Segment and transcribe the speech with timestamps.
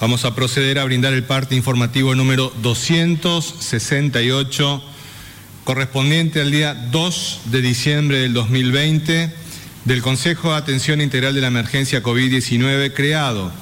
[0.00, 4.82] Vamos a proceder a brindar el parte informativo número 268
[5.62, 9.32] correspondiente al día 2 de diciembre del 2020
[9.84, 13.52] del Consejo de Atención Integral de la Emergencia COVID-19 creado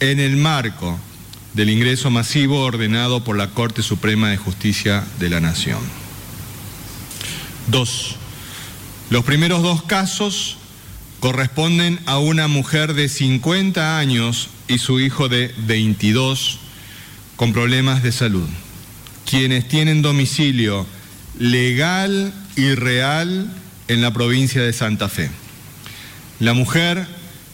[0.00, 1.00] en el marco
[1.56, 5.78] del ingreso masivo ordenado por la Corte Suprema de Justicia de la Nación.
[7.66, 8.16] Dos,
[9.08, 10.58] los primeros dos casos
[11.18, 16.58] corresponden a una mujer de 50 años y su hijo de 22
[17.36, 18.46] con problemas de salud,
[19.24, 20.86] quienes tienen domicilio
[21.38, 23.50] legal y real
[23.88, 25.30] en la provincia de Santa Fe.
[26.38, 27.06] La mujer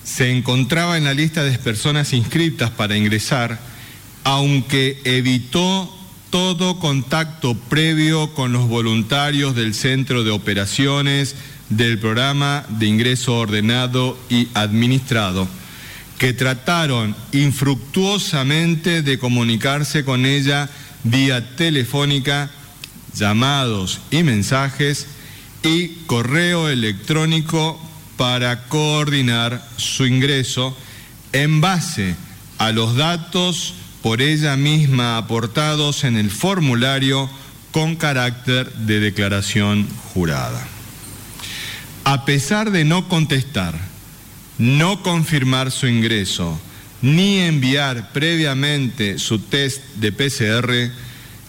[0.02, 3.70] se encontraba en la lista de personas inscritas para ingresar,
[4.24, 5.92] aunque evitó
[6.30, 11.34] todo contacto previo con los voluntarios del Centro de Operaciones
[11.68, 15.46] del Programa de Ingreso Ordenado y Administrado,
[16.18, 20.70] que trataron infructuosamente de comunicarse con ella
[21.04, 22.50] vía telefónica,
[23.14, 25.06] llamados y mensajes
[25.62, 27.80] y correo electrónico
[28.16, 30.76] para coordinar su ingreso
[31.32, 32.14] en base
[32.58, 37.30] a los datos por ella misma aportados en el formulario
[37.70, 40.66] con carácter de declaración jurada.
[42.04, 43.78] A pesar de no contestar,
[44.58, 46.60] no confirmar su ingreso,
[47.00, 50.92] ni enviar previamente su test de PCR,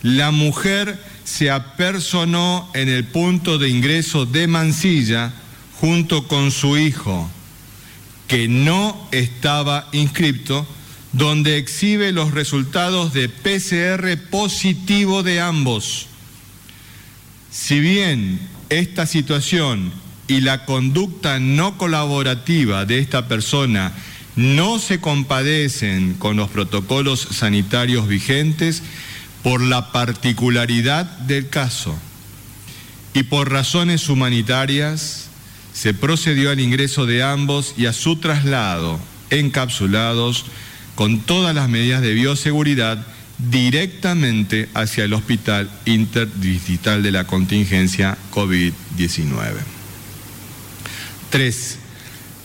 [0.04, 5.34] la mujer se apersonó en el punto de ingreso de Mansilla
[5.80, 7.30] junto con su hijo,
[8.28, 10.68] que no estaba inscripto
[11.14, 16.08] donde exhibe los resultados de PCR positivo de ambos.
[17.52, 19.94] Si bien esta situación
[20.28, 23.94] y la conducta no colaborativa de esta persona
[24.36, 28.82] no se compadecen con los protocolos sanitarios vigentes
[29.44, 31.96] por la particularidad del caso
[33.14, 35.28] y por razones humanitarias,
[35.74, 40.46] se procedió al ingreso de ambos y a su traslado encapsulados
[40.96, 43.06] con todas las medidas de bioseguridad
[43.38, 49.34] directamente hacia el Hospital Interdistrital de la Contingencia COVID-19.
[51.30, 51.80] Tres,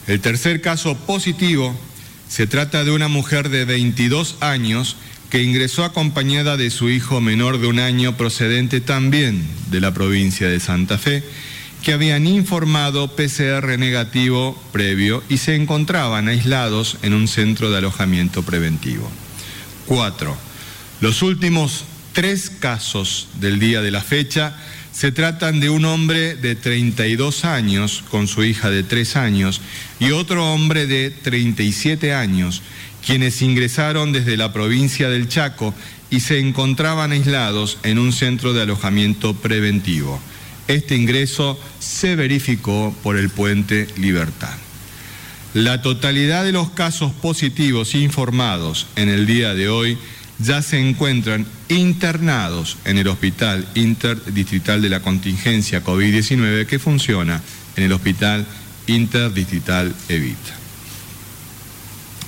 [0.06, 1.78] el tercer caso positivo
[2.28, 4.96] se trata de una mujer de 22 años
[5.30, 10.48] que ingresó acompañada de su hijo menor de un año procedente también de la provincia
[10.48, 11.22] de Santa Fe
[11.88, 18.42] que habían informado PCR negativo previo y se encontraban aislados en un centro de alojamiento
[18.42, 19.10] preventivo.
[19.86, 20.36] Cuatro,
[21.00, 24.54] los últimos tres casos del día de la fecha
[24.92, 29.62] se tratan de un hombre de 32 años con su hija de 3 años
[29.98, 32.60] y otro hombre de 37 años,
[33.02, 35.74] quienes ingresaron desde la provincia del Chaco
[36.10, 40.20] y se encontraban aislados en un centro de alojamiento preventivo.
[40.68, 44.54] Este ingreso se verificó por el puente Libertad.
[45.54, 49.96] La totalidad de los casos positivos informados en el día de hoy
[50.38, 57.42] ya se encuentran internados en el Hospital Interdistrital de la Contingencia COVID-19 que funciona
[57.74, 58.46] en el Hospital
[58.86, 60.54] Interdistrital Evita.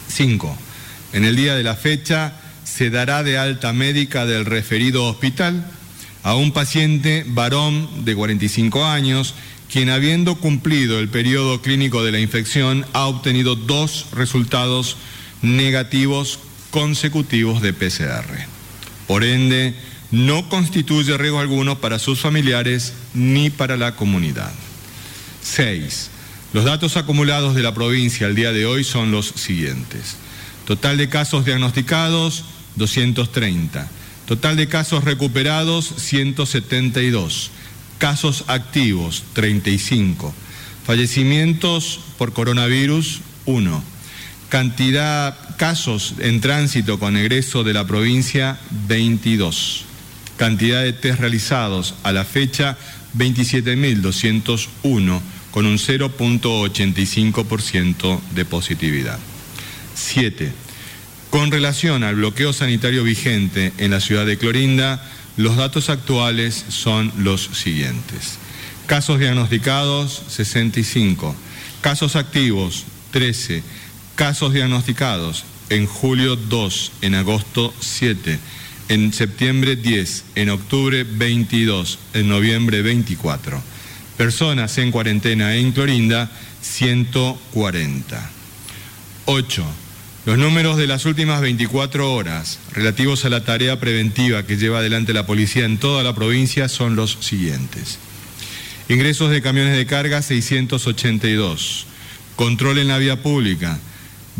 [0.08, 0.58] 5.
[1.12, 2.32] En el día de la fecha
[2.64, 5.64] se dará de alta médica del referido hospital
[6.22, 9.34] a un paciente varón de 45 años,
[9.70, 14.96] quien habiendo cumplido el periodo clínico de la infección ha obtenido dos resultados
[15.42, 16.40] negativos
[16.70, 18.26] consecutivos de PCR.
[19.06, 19.74] Por ende,
[20.10, 24.52] no constituye riesgo alguno para sus familiares ni para la comunidad.
[25.42, 26.10] 6.
[26.52, 30.16] Los datos acumulados de la provincia al día de hoy son los siguientes.
[30.66, 32.44] Total de casos diagnosticados,
[32.76, 33.88] 230.
[34.30, 37.50] Total de casos recuperados, 172.
[37.98, 40.32] Casos activos, 35.
[40.86, 43.82] Fallecimientos por coronavirus, 1.
[44.48, 49.84] Cantidad, casos en tránsito con egreso de la provincia, 22.
[50.36, 52.78] Cantidad de test realizados a la fecha,
[53.18, 59.18] 27.201, con un 0.85% de positividad.
[59.96, 60.69] 7.
[61.30, 65.04] Con relación al bloqueo sanitario vigente en la ciudad de Clorinda,
[65.36, 68.38] los datos actuales son los siguientes.
[68.86, 71.34] Casos diagnosticados, 65.
[71.80, 73.62] Casos activos, 13.
[74.16, 78.38] Casos diagnosticados en julio 2, en agosto 7
[78.90, 83.62] en septiembre 10, en octubre 22, en noviembre 24.
[84.16, 86.28] Personas en cuarentena en Clorinda,
[86.60, 88.30] 140.
[89.26, 89.64] 8.
[90.30, 95.12] Los números de las últimas 24 horas relativos a la tarea preventiva que lleva adelante
[95.12, 97.98] la policía en toda la provincia son los siguientes.
[98.88, 101.86] Ingresos de camiones de carga 682.
[102.36, 103.80] Control en la vía pública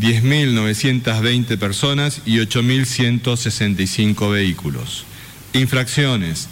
[0.01, 5.07] 10.920 personas y 8.165 vehículos.
[5.55, 6.47] Infracciones,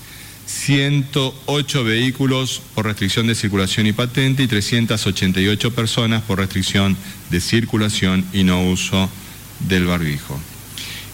[0.46, 6.96] 108 vehículos por restricción de circulación y patente y 388 personas por restricción
[7.30, 9.08] de circulación y no uso
[9.60, 10.38] del barbijo.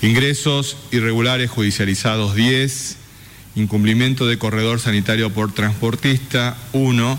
[0.03, 2.97] Ingresos irregulares judicializados 10,
[3.55, 7.19] incumplimiento de corredor sanitario por transportista 1,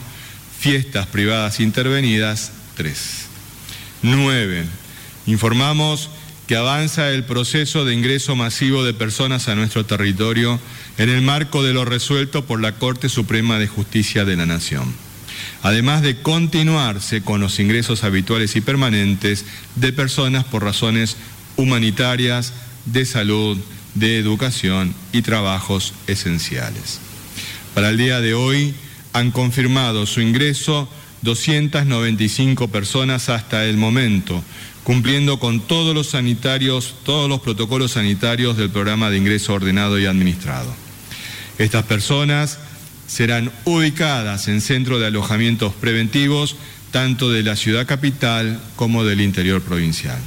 [0.60, 3.26] fiestas privadas intervenidas 3.
[4.04, 4.66] 9
[5.28, 6.10] Informamos
[6.48, 10.60] que avanza el proceso de ingreso masivo de personas a nuestro territorio
[10.98, 15.05] en el marco de lo resuelto por la Corte Suprema de Justicia de la Nación.
[15.64, 19.46] Además de continuarse con los ingresos habituales y permanentes
[19.76, 21.18] de personas por razones
[21.58, 22.54] humanitarias,
[22.86, 23.58] de salud,
[23.96, 27.00] de educación y trabajos esenciales.
[27.74, 28.74] Para el día de hoy
[29.14, 30.90] han confirmado su ingreso
[31.22, 34.44] 295 personas hasta el momento,
[34.84, 40.06] cumpliendo con todos los sanitarios, todos los protocolos sanitarios del programa de ingreso ordenado y
[40.06, 40.74] administrado.
[41.58, 42.60] Estas personas
[43.08, 46.56] serán ubicadas en centros de alojamientos preventivos
[46.92, 50.18] tanto de la ciudad capital como del interior provincial.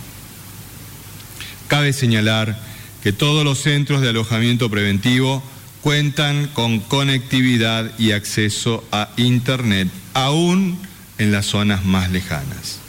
[1.66, 2.58] Cabe señalar
[3.02, 5.42] que todos los centros de alojamiento preventivo
[5.80, 10.78] cuentan con conectividad y acceso a Internet, aún
[11.18, 12.80] en las zonas más lejanas.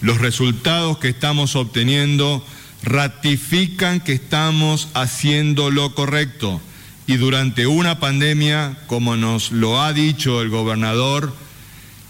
[0.00, 2.44] Los resultados que estamos obteniendo
[2.82, 6.60] ratifican que estamos haciendo lo correcto
[7.06, 11.34] y durante una pandemia, como nos lo ha dicho el gobernador,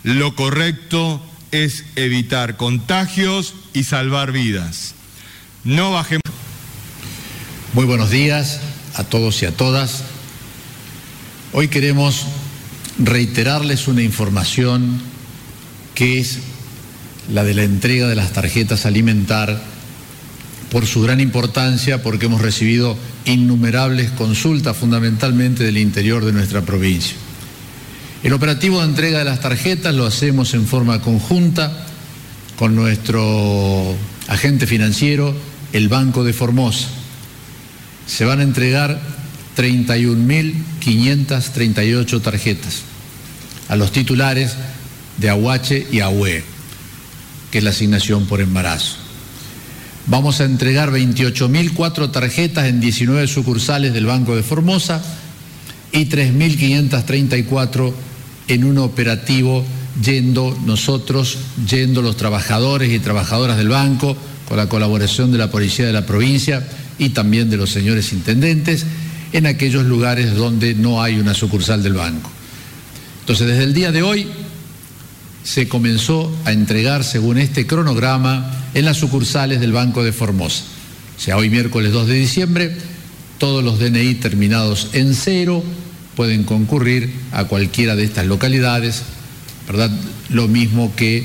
[0.04, 4.94] lo correcto es evitar contagios y salvar vidas.
[5.64, 6.23] No bajemos.
[7.75, 8.61] Muy buenos días
[8.94, 10.02] a todos y a todas.
[11.52, 12.26] Hoy queremos
[12.99, 15.00] reiterarles una información
[15.94, 16.38] que es
[17.30, 19.62] la de la entrega de las tarjetas alimentar
[20.71, 27.14] por su gran importancia, porque hemos recibido innumerables consultas fundamentalmente del interior de nuestra provincia.
[28.22, 31.86] El operativo de entrega de las tarjetas lo hacemos en forma conjunta
[32.56, 33.96] con nuestro
[34.28, 35.34] agente financiero,
[35.72, 36.86] el Banco de Formosa.
[38.06, 39.00] Se van a entregar
[39.56, 42.82] 31.538 tarjetas
[43.68, 44.54] a los titulares
[45.18, 46.44] de Aguache y Ahué,
[47.50, 48.98] que es la asignación por embarazo.
[50.06, 55.02] Vamos a entregar 28.004 tarjetas en 19 sucursales del Banco de Formosa
[55.90, 58.12] y 3.534
[58.49, 59.64] en un operativo
[60.02, 64.16] yendo nosotros, yendo los trabajadores y trabajadoras del banco,
[64.49, 66.66] con la colaboración de la Policía de la provincia
[66.99, 68.87] y también de los señores intendentes,
[69.32, 72.30] en aquellos lugares donde no hay una sucursal del banco.
[73.20, 74.26] Entonces, desde el día de hoy
[75.44, 80.64] se comenzó a entregar, según este cronograma, en las sucursales del Banco de Formosa.
[81.16, 82.76] O sea, hoy miércoles 2 de diciembre,
[83.38, 85.62] todos los DNI terminados en cero
[86.16, 89.02] pueden concurrir a cualquiera de estas localidades,
[89.66, 89.90] ¿verdad?
[90.31, 91.25] Lo mismo que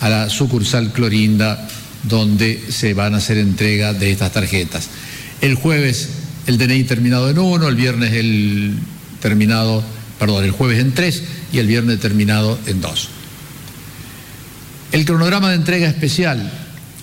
[0.00, 1.68] a la sucursal Clorinda,
[2.02, 4.88] donde se van a hacer entrega de estas tarjetas.
[5.40, 6.08] El jueves
[6.46, 8.74] el DNI terminado en uno, el viernes el
[9.20, 9.82] terminado,
[10.18, 13.08] perdón, el jueves en tres y el viernes terminado en dos.
[14.90, 16.50] El cronograma de entrega especial,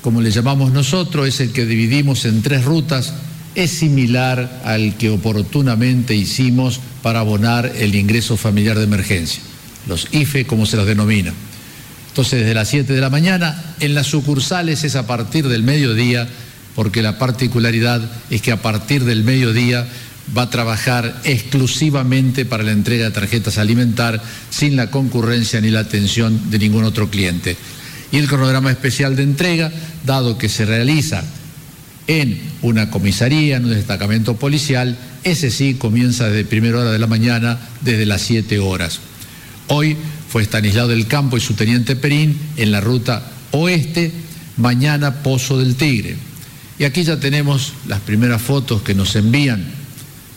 [0.02, 3.14] como le llamamos nosotros, es el que dividimos en tres rutas,
[3.56, 9.42] es similar al que oportunamente hicimos para abonar el ingreso familiar de emergencia,
[9.88, 11.34] los IFE como se los denomina.
[12.10, 16.28] Entonces, desde las 7 de la mañana, en las sucursales es a partir del mediodía,
[16.76, 19.88] porque la particularidad es que a partir del mediodía
[20.38, 25.80] va a trabajar exclusivamente para la entrega de tarjetas alimentar sin la concurrencia ni la
[25.80, 27.58] atención de ningún otro cliente
[28.12, 29.72] y el cronograma especial de entrega,
[30.06, 31.24] dado que se realiza
[32.10, 37.06] en una comisaría, en un destacamento policial, ese sí comienza desde primera hora de la
[37.06, 39.00] mañana, desde las 7 horas.
[39.68, 39.96] Hoy
[40.28, 44.12] fue Estanislao del Campo y su teniente Perín en la ruta oeste,
[44.58, 46.16] mañana Pozo del Tigre.
[46.80, 49.64] Y aquí ya tenemos las primeras fotos que nos envían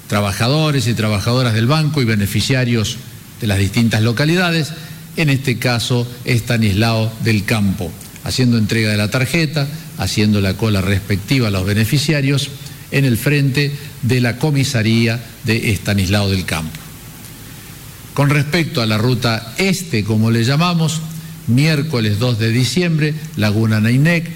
[0.08, 2.98] trabajadores y trabajadoras del banco y beneficiarios
[3.40, 4.74] de las distintas localidades
[5.16, 7.90] en este caso Estanislao del Campo,
[8.24, 9.66] haciendo entrega de la tarjeta,
[10.02, 12.50] haciendo la cola respectiva a los beneficiarios
[12.90, 16.78] en el frente de la comisaría de Estanislao del Campo.
[18.14, 21.00] Con respecto a la ruta este, como le llamamos,
[21.46, 24.28] miércoles 2 de diciembre, Laguna Nainec,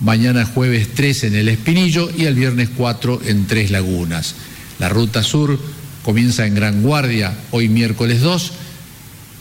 [0.00, 4.34] mañana jueves 3 en el Espinillo y el viernes 4 en Tres Lagunas.
[4.78, 5.58] La ruta sur
[6.04, 8.52] comienza en Gran Guardia, hoy miércoles 2,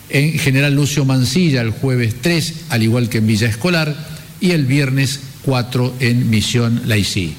[0.10, 3.96] en General Lucio Mancilla el jueves 3, al igual que en Villa Escolar,
[4.40, 7.36] y el viernes 4 en Misión Laicí.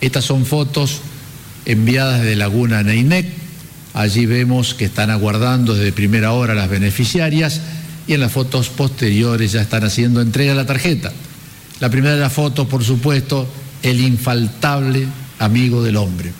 [0.00, 1.00] Estas son fotos
[1.64, 3.26] enviadas de Laguna Neinec.
[3.94, 7.60] Allí vemos que están aguardando desde primera hora las beneficiarias
[8.06, 11.12] y en las fotos posteriores ya están haciendo entrega la tarjeta.
[11.80, 13.48] La primera de las fotos, por supuesto,
[13.82, 15.06] el infaltable
[15.38, 16.32] amigo del hombre.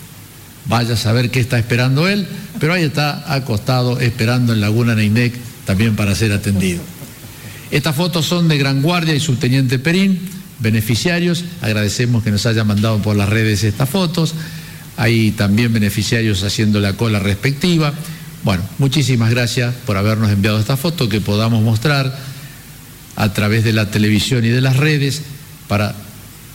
[0.65, 2.25] Vaya a saber qué está esperando él,
[2.59, 5.33] pero ahí está acostado esperando en Laguna Neinec
[5.65, 6.81] también para ser atendido.
[7.71, 10.19] Estas fotos son de Gran Guardia y Subteniente Perín,
[10.63, 11.45] beneficiarios.
[11.61, 14.33] Agradecemos que nos hayan mandado por las redes estas fotos.
[14.97, 17.93] Hay también beneficiarios haciendo la cola respectiva.
[18.43, 22.17] Bueno, muchísimas gracias por habernos enviado esta foto que podamos mostrar
[23.15, 25.21] a través de la televisión y de las redes
[25.67, 25.95] para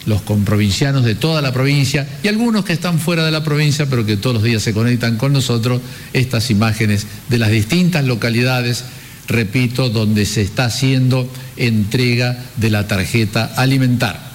[0.07, 4.07] los comprovincianos de toda la provincia y algunos que están fuera de la provincia, pero
[4.07, 5.81] que todos los días se conectan con nosotros,
[6.12, 8.85] estas imágenes de las distintas localidades,
[9.29, 14.27] repito, donde se está haciendo entrega de la tarjeta alimentar.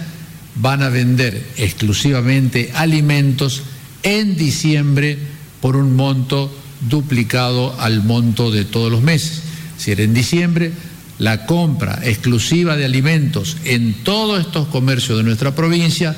[0.56, 3.64] van a vender exclusivamente alimentos
[4.04, 5.18] en diciembre
[5.62, 9.42] por un monto duplicado al monto de todos los meses.
[9.78, 10.74] Si era en diciembre,
[11.18, 16.16] la compra exclusiva de alimentos en todos estos comercios de nuestra provincia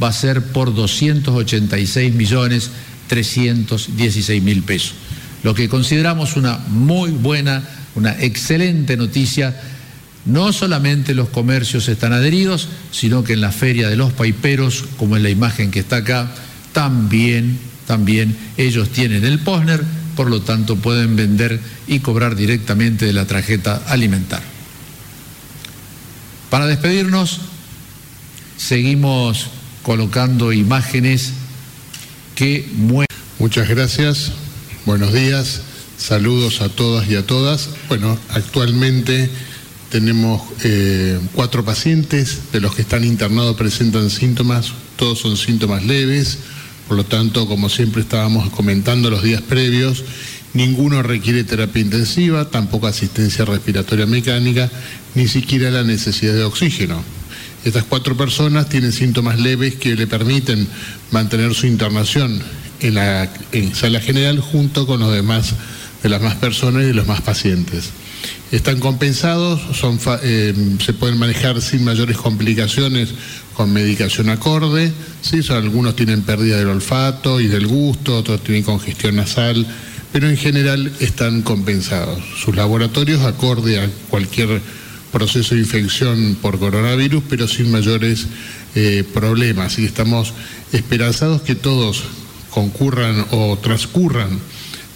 [0.00, 2.70] va a ser por 286 millones
[3.08, 4.94] 316 mil pesos,
[5.42, 7.62] lo que consideramos una muy buena,
[7.94, 9.60] una excelente noticia.
[10.24, 15.16] No solamente los comercios están adheridos, sino que en la feria de los paiperos, como
[15.16, 16.32] es la imagen que está acá,
[16.72, 19.82] también, también ellos tienen el POSNER,
[20.16, 24.42] por lo tanto pueden vender y cobrar directamente de la tarjeta alimentar.
[26.50, 27.40] Para despedirnos,
[28.56, 29.48] seguimos
[29.82, 31.32] colocando imágenes
[32.34, 33.22] que muestran.
[33.38, 34.32] Muchas gracias,
[34.86, 35.62] buenos días,
[35.98, 37.70] saludos a todas y a todas.
[37.88, 39.28] Bueno, actualmente
[39.90, 46.38] tenemos eh, cuatro pacientes, de los que están internados presentan síntomas, todos son síntomas leves,
[46.88, 50.04] por lo tanto, como siempre estábamos comentando los días previos,
[50.54, 54.70] ninguno requiere terapia intensiva, tampoco asistencia respiratoria mecánica,
[55.14, 57.02] ni siquiera la necesidad de oxígeno.
[57.64, 60.66] Estas cuatro personas tienen síntomas leves que le permiten
[61.12, 62.42] mantener su internación
[62.80, 63.28] en la
[63.74, 65.54] sala general junto con los demás
[66.02, 67.90] de las más personas y de los más pacientes.
[68.50, 70.54] Están compensados, son, eh,
[70.84, 73.10] se pueden manejar sin mayores complicaciones
[73.54, 74.92] con medicación acorde.
[75.22, 75.40] ¿sí?
[75.50, 79.66] algunos tienen pérdida del olfato y del gusto, otros tienen congestión nasal,
[80.12, 82.20] pero en general están compensados.
[82.44, 84.60] Sus laboratorios acorde a cualquier
[85.12, 88.26] proceso de infección por coronavirus, pero sin mayores
[88.74, 89.78] eh, problemas.
[89.78, 90.32] Y estamos
[90.72, 92.02] esperanzados que todos
[92.50, 94.40] concurran o transcurran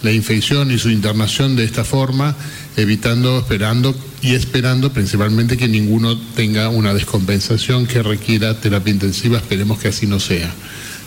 [0.03, 2.35] la infección y su internación de esta forma,
[2.75, 9.37] evitando, esperando y esperando principalmente que ninguno tenga una descompensación que requiera terapia intensiva.
[9.37, 10.51] Esperemos que así no sea.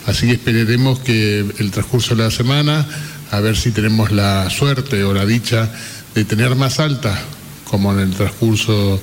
[0.07, 2.87] Así que esperaremos que el transcurso de la semana,
[3.29, 5.69] a ver si tenemos la suerte o la dicha
[6.15, 7.21] de tener más alta
[7.71, 9.01] como en el transcurso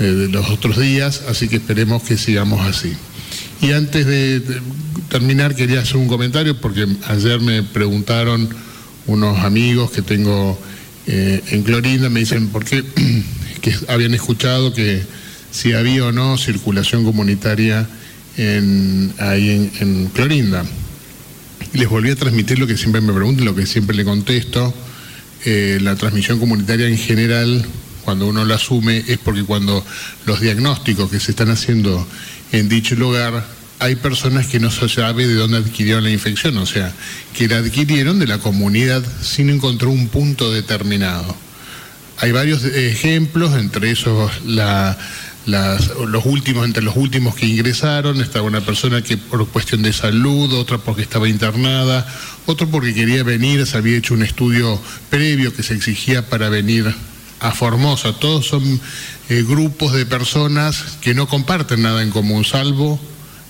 [0.00, 2.92] eh, de los otros días, así que esperemos que sigamos así.
[3.62, 4.42] Y antes de,
[5.08, 8.48] terminar quería hacer un comentario porque ayer me preguntaron
[9.06, 10.58] unos amigos que tengo
[11.06, 12.84] eh, en Clorinda, me dicen por qué
[13.88, 15.02] habían escuchado que
[15.50, 17.88] si había o no circulación comunitaria
[19.18, 20.64] ahí en, Clorinda.
[21.72, 24.74] les volví a transmitir lo que siempre me preguntan, lo que siempre le contesto.
[25.44, 27.64] Eh, la transmisión comunitaria en general
[28.08, 29.84] cuando uno lo asume es porque cuando
[30.24, 32.08] los diagnósticos que se están haciendo
[32.52, 33.44] en dicho lugar,
[33.80, 36.94] hay personas que no se sabe de dónde adquirieron la infección, o sea,
[37.34, 41.36] que la adquirieron de la comunidad sin encontrar un punto determinado.
[42.16, 49.02] Hay varios ejemplos, entre esos los últimos, entre los últimos que ingresaron, estaba una persona
[49.02, 52.06] que por cuestión de salud, otra porque estaba internada,
[52.46, 56.94] otro porque quería venir, se había hecho un estudio previo que se exigía para venir
[57.40, 58.12] a Formosa.
[58.12, 58.80] Todos son
[59.28, 62.98] eh, grupos de personas que no comparten nada en común, salvo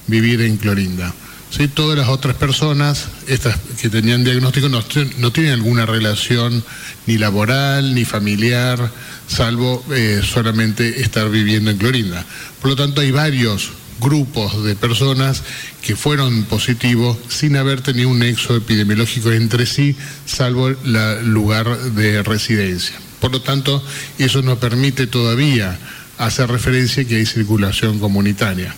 [0.07, 1.15] vivir en Clorinda.
[1.51, 1.67] ¿Sí?
[1.67, 6.63] Todas las otras personas, estas que tenían diagnóstico, no, tienen alguna relación
[7.07, 8.91] ni laboral ni familiar,
[9.27, 12.25] salvo eh, solamente estar viviendo en Clorinda.
[12.61, 15.43] Por lo tanto, hay varios grupos de personas
[15.81, 19.97] que fueron positivos sin haber tenido un nexo epidemiológico entre sí,
[20.27, 23.08] salvo el lugar de residencia.
[23.21, 23.83] Por lo tanto,
[24.19, 25.79] eso nos permite todavía
[26.19, 28.75] hacer referencia que hay circulación comunitaria.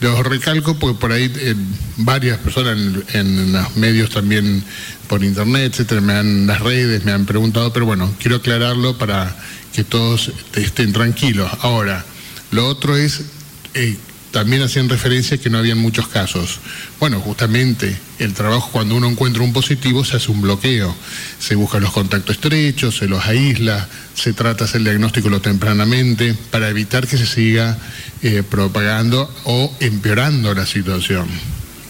[0.00, 1.54] Los recalco porque por ahí eh,
[1.96, 2.76] varias personas
[3.14, 4.62] en, los medios también
[5.08, 9.34] por internet, etcétera, me han, las redes me han preguntado, pero bueno, quiero aclararlo para
[9.72, 11.50] que todos estén tranquilos.
[11.60, 12.04] Ahora,
[12.50, 13.22] lo otro es
[13.72, 13.96] eh,
[14.36, 16.60] también hacían referencia que no habían muchos casos.
[17.00, 20.94] Bueno, justamente el trabajo cuando uno encuentra un positivo se hace un bloqueo,
[21.38, 25.40] se buscan los contactos estrechos, se los aísla, se trata de hacer el diagnóstico lo
[25.40, 27.78] tempranamente para evitar que se siga
[28.20, 31.26] eh, propagando o empeorando la situación.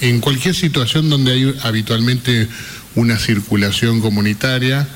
[0.00, 2.46] En cualquier situación donde hay habitualmente
[2.94, 4.86] una circulación comunitaria,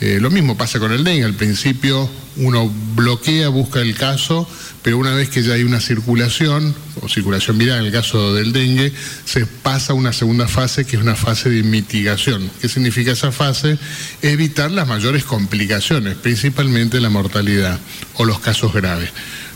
[0.00, 1.24] eh, lo mismo pasa con el dengue.
[1.24, 4.48] Al principio uno bloquea, busca el caso,
[4.82, 8.52] pero una vez que ya hay una circulación, o circulación viral en el caso del
[8.52, 8.92] dengue,
[9.26, 12.50] se pasa a una segunda fase que es una fase de mitigación.
[12.62, 13.78] ¿Qué significa esa fase?
[14.22, 17.78] Evitar las mayores complicaciones, principalmente la mortalidad
[18.14, 19.10] o los casos graves.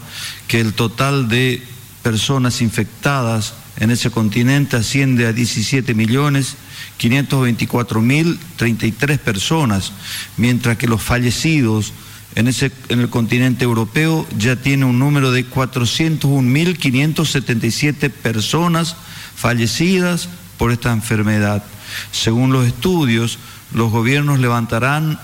[0.48, 1.62] que el total de
[2.02, 6.56] personas infectadas en ese continente asciende a 17 millones
[6.96, 9.92] 524 mil 33 personas,
[10.36, 11.92] mientras que los fallecidos
[12.34, 18.96] en, ese, en el continente europeo ya tiene un número de 401.577 personas
[19.34, 21.64] fallecidas por esta enfermedad.
[22.12, 23.38] Según los estudios,
[23.72, 25.18] los gobiernos levantarán,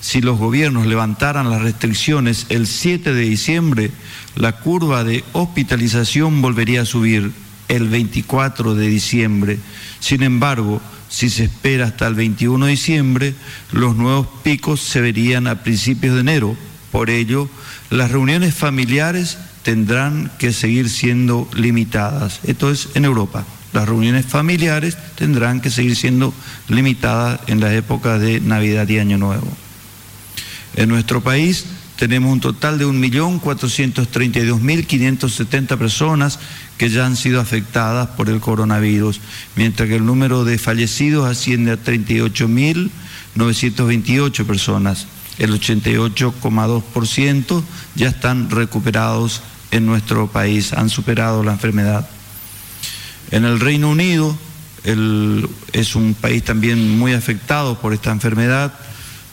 [0.00, 3.90] si los gobiernos levantaran las restricciones el 7 de diciembre,
[4.36, 7.32] la curva de hospitalización volvería a subir
[7.68, 9.58] el 24 de diciembre.
[10.00, 13.34] Sin embargo, si se espera hasta el 21 de diciembre,
[13.72, 16.56] los nuevos picos se verían a principios de enero.
[16.90, 17.48] Por ello,
[17.90, 22.40] las reuniones familiares tendrán que seguir siendo limitadas.
[22.44, 23.44] Esto es en Europa.
[23.72, 26.32] Las reuniones familiares tendrán que seguir siendo
[26.68, 29.48] limitadas en la época de Navidad y Año Nuevo.
[30.76, 36.38] En nuestro país tenemos un total de 1.432.570 personas
[36.76, 39.20] que ya han sido afectadas por el coronavirus,
[39.54, 45.06] mientras que el número de fallecidos asciende a 38.928 personas.
[45.38, 47.62] El 88,2%
[47.94, 52.08] ya están recuperados en nuestro país, han superado la enfermedad.
[53.30, 54.36] En el Reino Unido
[54.84, 58.74] es un país también muy afectado por esta enfermedad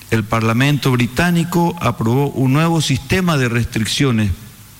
[0.10, 4.32] El Parlamento británico aprobó un nuevo sistema de restricciones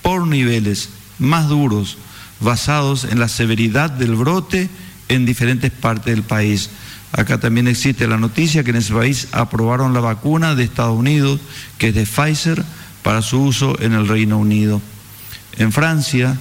[0.02, 0.88] por niveles
[1.18, 1.98] más duros,
[2.40, 4.70] basados en la severidad del brote
[5.08, 6.70] en diferentes partes del país.
[7.12, 11.40] Acá también existe la noticia que en ese país aprobaron la vacuna de Estados Unidos,
[11.78, 12.64] que es de Pfizer,
[13.02, 14.80] para su uso en el Reino Unido.
[15.58, 16.38] En Francia,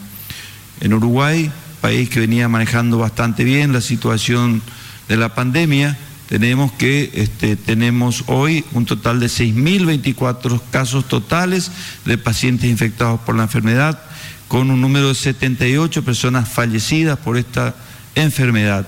[0.82, 1.52] En Uruguay,
[1.82, 4.62] país que venía manejando bastante bien la situación
[5.08, 11.72] de la pandemia, tenemos que este, tenemos hoy un total de 6.024 casos totales
[12.06, 14.00] de pacientes infectados por la enfermedad,
[14.48, 17.76] con un número de 78 personas fallecidas por esta
[18.16, 18.88] enfermedad.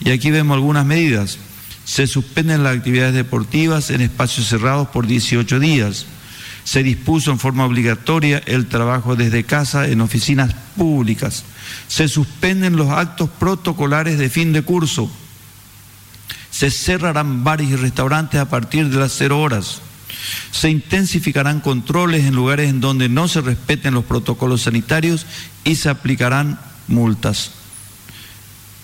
[0.00, 1.38] Y aquí vemos algunas medidas.
[1.84, 6.06] Se suspenden las actividades deportivas en espacios cerrados por 18 días.
[6.64, 11.44] Se dispuso en forma obligatoria el trabajo desde casa en oficinas públicas.
[11.88, 15.10] Se suspenden los actos protocolares de fin de curso.
[16.50, 19.80] Se cerrarán bares y restaurantes a partir de las cero horas.
[20.52, 25.26] Se intensificarán controles en lugares en donde no se respeten los protocolos sanitarios
[25.64, 27.52] y se aplicarán multas.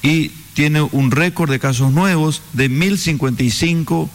[0.03, 4.09] y tiene un récord de casos nuevos de 1.055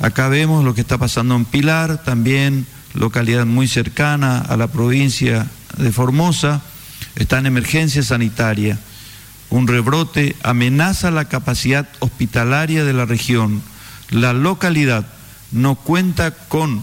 [0.00, 5.46] Acá vemos lo que está pasando en Pilar, también localidad muy cercana a la provincia
[5.76, 6.62] de Formosa,
[7.14, 8.78] está en emergencia sanitaria.
[9.50, 13.60] Un rebrote amenaza la capacidad hospitalaria de la región.
[14.10, 15.06] La localidad
[15.52, 16.82] no cuenta con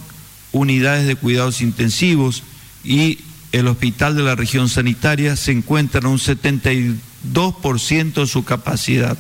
[0.54, 2.44] unidades de cuidados intensivos
[2.84, 3.20] y
[3.52, 9.18] el hospital de la región sanitaria se encuentra en un 72% de su capacidad.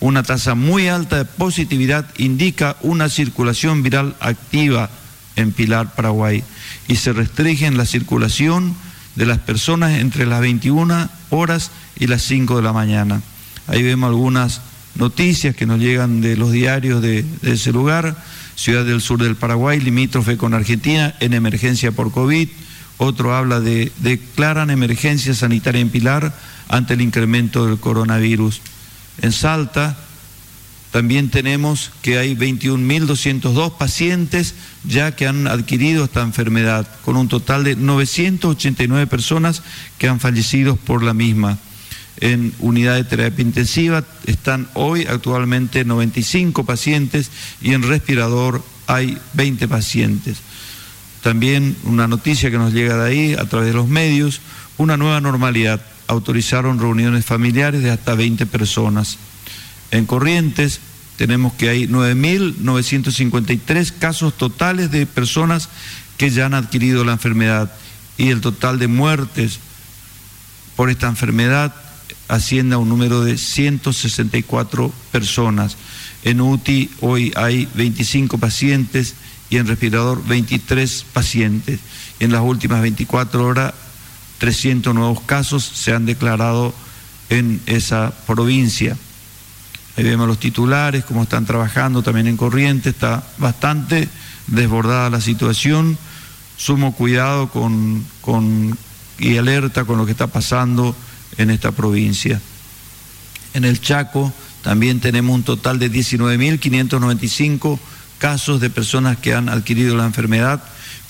[0.00, 4.90] Una tasa muy alta de positividad indica una circulación viral activa
[5.36, 6.42] en Pilar, Paraguay,
[6.88, 8.74] y se restringe la circulación
[9.14, 13.22] de las personas entre las 21 horas y las 5 de la mañana.
[13.66, 14.60] Ahí vemos algunas
[14.94, 18.16] noticias que nos llegan de los diarios de ese lugar.
[18.58, 22.48] Ciudad del sur del Paraguay, limítrofe con Argentina, en emergencia por COVID
[22.98, 26.34] otro habla de declaran emergencia sanitaria en Pilar
[26.68, 28.60] ante el incremento del coronavirus.
[29.22, 29.96] En Salta
[30.90, 37.62] también tenemos que hay 21.202 pacientes ya que han adquirido esta enfermedad, con un total
[37.62, 39.62] de 989 personas
[39.98, 41.58] que han fallecido por la misma.
[42.20, 49.68] En unidad de terapia intensiva están hoy actualmente 95 pacientes y en respirador hay 20
[49.68, 50.38] pacientes.
[51.22, 54.40] También una noticia que nos llega de ahí a través de los medios,
[54.78, 55.80] una nueva normalidad.
[56.08, 59.18] Autorizaron reuniones familiares de hasta 20 personas.
[59.90, 60.80] En Corrientes
[61.16, 65.68] tenemos que hay 9.953 casos totales de personas
[66.16, 67.70] que ya han adquirido la enfermedad
[68.16, 69.60] y el total de muertes
[70.76, 71.74] por esta enfermedad
[72.28, 75.76] asciende un número de 164 personas.
[76.22, 79.14] En UTI hoy hay 25 pacientes
[79.50, 81.80] y en respirador 23 pacientes.
[82.20, 83.72] En las últimas 24 horas,
[84.38, 86.74] 300 nuevos casos se han declarado
[87.30, 88.96] en esa provincia.
[89.96, 94.08] Ahí vemos los titulares, cómo están trabajando también en corriente, está bastante
[94.46, 95.98] desbordada la situación,
[96.56, 98.78] sumo cuidado con, con,
[99.18, 100.94] y alerta con lo que está pasando
[101.38, 102.40] en esta provincia.
[103.54, 107.78] En el Chaco también tenemos un total de 19.595
[108.18, 110.62] casos de personas que han adquirido la enfermedad,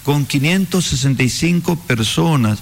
[0.05, 2.61] con 565 personas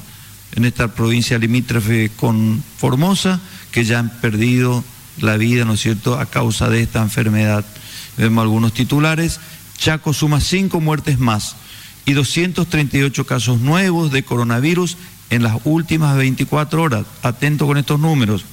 [0.54, 4.82] en esta provincia limítrofe con Formosa que ya han perdido
[5.20, 7.64] la vida, ¿no es cierto?, a causa de esta enfermedad.
[8.16, 9.40] Vemos algunos titulares.
[9.76, 11.56] Chaco suma cinco muertes más
[12.06, 14.96] y 238 casos nuevos de coronavirus
[15.30, 17.06] en las últimas 24 horas.
[17.22, 18.44] Atento con estos números.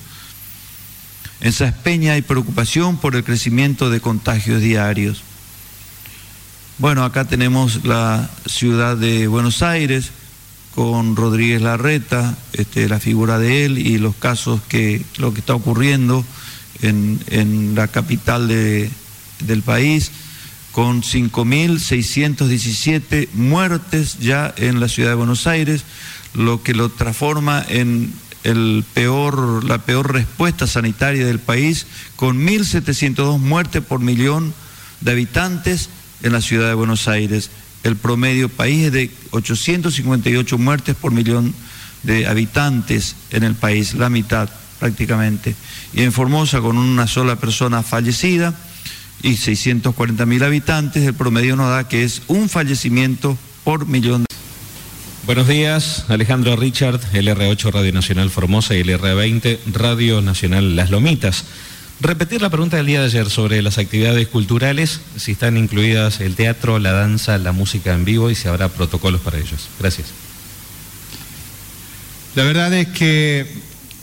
[1.41, 5.23] En Saspeña hay preocupación por el crecimiento de contagios diarios.
[6.77, 10.12] Bueno, acá tenemos la ciudad de Buenos Aires
[10.73, 15.53] con Rodríguez Larreta, este, la figura de él y los casos que, lo que está
[15.53, 16.25] ocurriendo
[16.81, 18.89] en, la capital de,
[19.39, 20.12] del país,
[20.71, 25.83] con 5.617 muertes ya en la ciudad de Buenos Aires,
[26.34, 33.39] lo que lo transforma en el peor, la peor respuesta sanitaria del país, con 1.702
[33.39, 34.54] muertes por millón
[35.02, 35.89] de habitantes
[36.22, 37.50] en la ciudad de Buenos Aires.
[37.84, 41.54] El promedio país es de 858 muertes por millón
[42.04, 45.56] de habitantes en el país, la mitad prácticamente.
[45.93, 48.54] Y en Formosa, con una sola persona fallecida
[49.22, 54.36] y 640 mil habitantes, el promedio nos da que es un fallecimiento por millón de
[55.25, 61.45] Buenos días, Alejandro Richard, LR8 Radio Nacional Formosa y LR20 Radio Nacional Las Lomitas.
[62.01, 66.36] Repetir la pregunta del día de ayer sobre las actividades culturales, si están incluidas el
[66.36, 69.69] teatro, la danza, la música en vivo y si habrá protocolos para ellos.
[69.79, 70.07] Gracias.
[72.36, 73.47] La verdad es que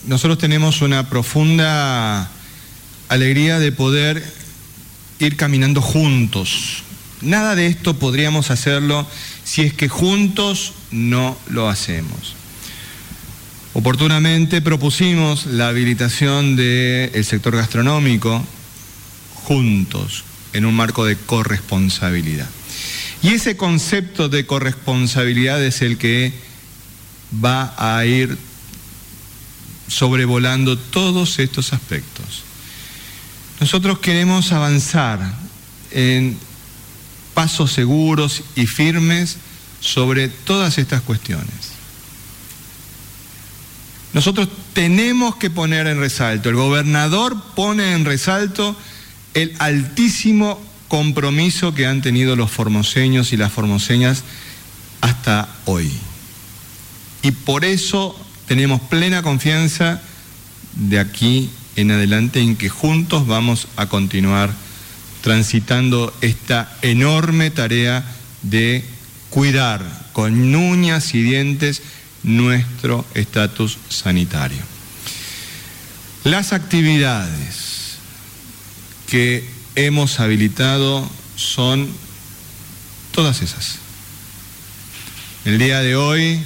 [0.07, 2.31] nosotros tenemos una profunda
[3.11, 4.25] alegría de poder
[5.19, 6.83] ir caminando juntos.
[7.21, 9.07] Nada de esto podríamos hacerlo
[9.51, 12.37] si es que juntos no lo hacemos.
[13.73, 18.47] Oportunamente propusimos la habilitación del sector gastronómico
[19.35, 22.49] juntos, en un marco de corresponsabilidad.
[23.25, 26.33] Y ese concepto de corresponsabilidad es el que
[27.45, 28.39] va a ir
[29.89, 32.45] sobrevolando todos estos aspectos.
[33.59, 35.35] Nosotros queremos avanzar
[35.91, 36.39] en
[37.35, 39.37] pasos seguros y firmes
[39.81, 41.81] sobre todas estas cuestiones.
[44.13, 48.77] Nosotros tenemos que poner en resalto, el gobernador pone en resalto
[49.35, 54.25] el altísimo compromiso que han tenido los formoseños y las formoseñas
[55.01, 55.91] hasta hoy.
[57.23, 60.03] Y por eso tenemos plena confianza
[60.75, 64.53] de aquí en adelante en que juntos vamos a continuar
[65.21, 68.05] transitando esta enorme tarea
[68.43, 68.85] de
[69.29, 71.83] cuidar con uñas y dientes
[72.23, 74.63] nuestro estatus sanitario.
[76.25, 77.97] Las actividades
[79.09, 81.89] que hemos habilitado son
[83.13, 83.79] todas esas.
[85.45, 86.43] El día de hoy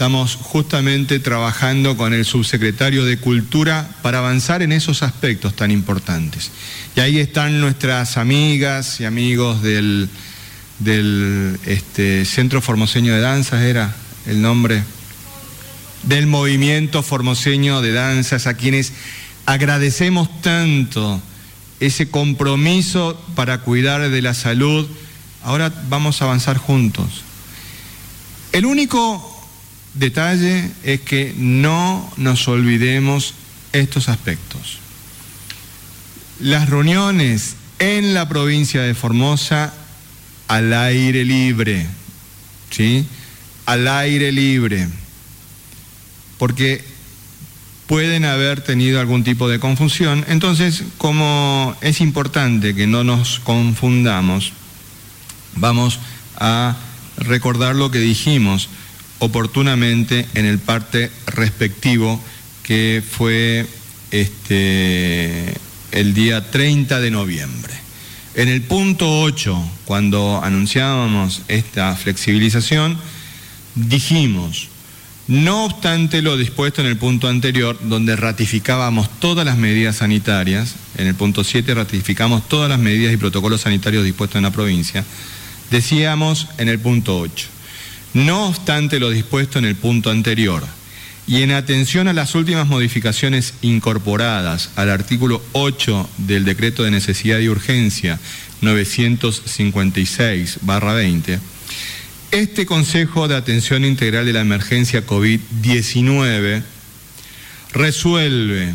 [0.00, 6.52] estamos justamente trabajando con el subsecretario de Cultura para avanzar en esos aspectos tan importantes.
[6.96, 10.08] Y ahí están nuestras amigas y amigos del,
[10.78, 14.84] del este, Centro Formoseño de Danzas, era el nombre,
[16.04, 18.94] del movimiento formoseño de danzas, a quienes
[19.44, 21.20] agradecemos tanto
[21.78, 24.88] ese compromiso para cuidar de la salud.
[25.42, 27.22] Ahora vamos a avanzar juntos.
[28.52, 29.29] El único
[29.94, 33.34] detalle es que no nos olvidemos
[33.72, 34.78] estos aspectos.
[36.40, 39.74] Las reuniones en la provincia de Formosa
[40.48, 41.86] al aire libre,
[42.70, 43.06] ¿sí?
[43.66, 44.88] Al aire libre,
[46.38, 46.84] porque
[47.86, 50.24] pueden haber tenido algún tipo de confusión.
[50.28, 54.52] Entonces, como es importante que no nos confundamos,
[55.56, 55.98] vamos
[56.36, 56.76] a
[57.16, 58.68] recordar lo que dijimos
[59.20, 62.20] oportunamente en el parte respectivo
[62.64, 63.66] que fue
[64.10, 65.54] este,
[65.92, 67.72] el día 30 de noviembre.
[68.34, 72.98] En el punto 8, cuando anunciábamos esta flexibilización,
[73.74, 74.68] dijimos,
[75.26, 81.06] no obstante lo dispuesto en el punto anterior, donde ratificábamos todas las medidas sanitarias, en
[81.06, 85.04] el punto 7 ratificamos todas las medidas y protocolos sanitarios dispuestos en la provincia,
[85.70, 87.46] decíamos en el punto 8,
[88.14, 90.62] no obstante lo dispuesto en el punto anterior,
[91.26, 97.38] y en atención a las últimas modificaciones incorporadas al artículo 8 del decreto de necesidad
[97.38, 98.18] y urgencia
[98.62, 101.38] 956-20,
[102.32, 106.64] este Consejo de Atención Integral de la Emergencia COVID-19
[107.72, 108.74] resuelve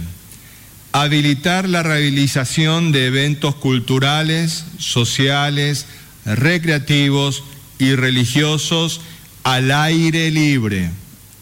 [0.94, 5.88] habilitar la realización de eventos culturales, sociales,
[6.26, 7.44] recreativos
[7.80, 9.02] y religiosos
[9.46, 10.89] al aire libre.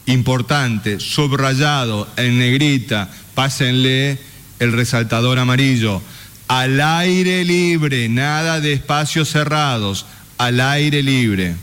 [0.06, 4.20] Importante, subrayado en negrita, pásenle
[4.60, 6.02] el resaltador amarillo,
[6.50, 10.06] al aire libre, nada de espacios cerrados,
[10.38, 11.56] al aire libre.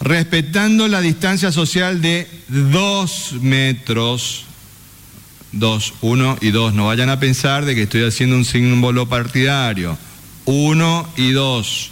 [0.00, 4.44] Respetando la distancia social de dos metros,
[5.52, 9.96] dos, uno y dos, no vayan a pensar de que estoy haciendo un símbolo partidario,
[10.44, 11.91] uno y dos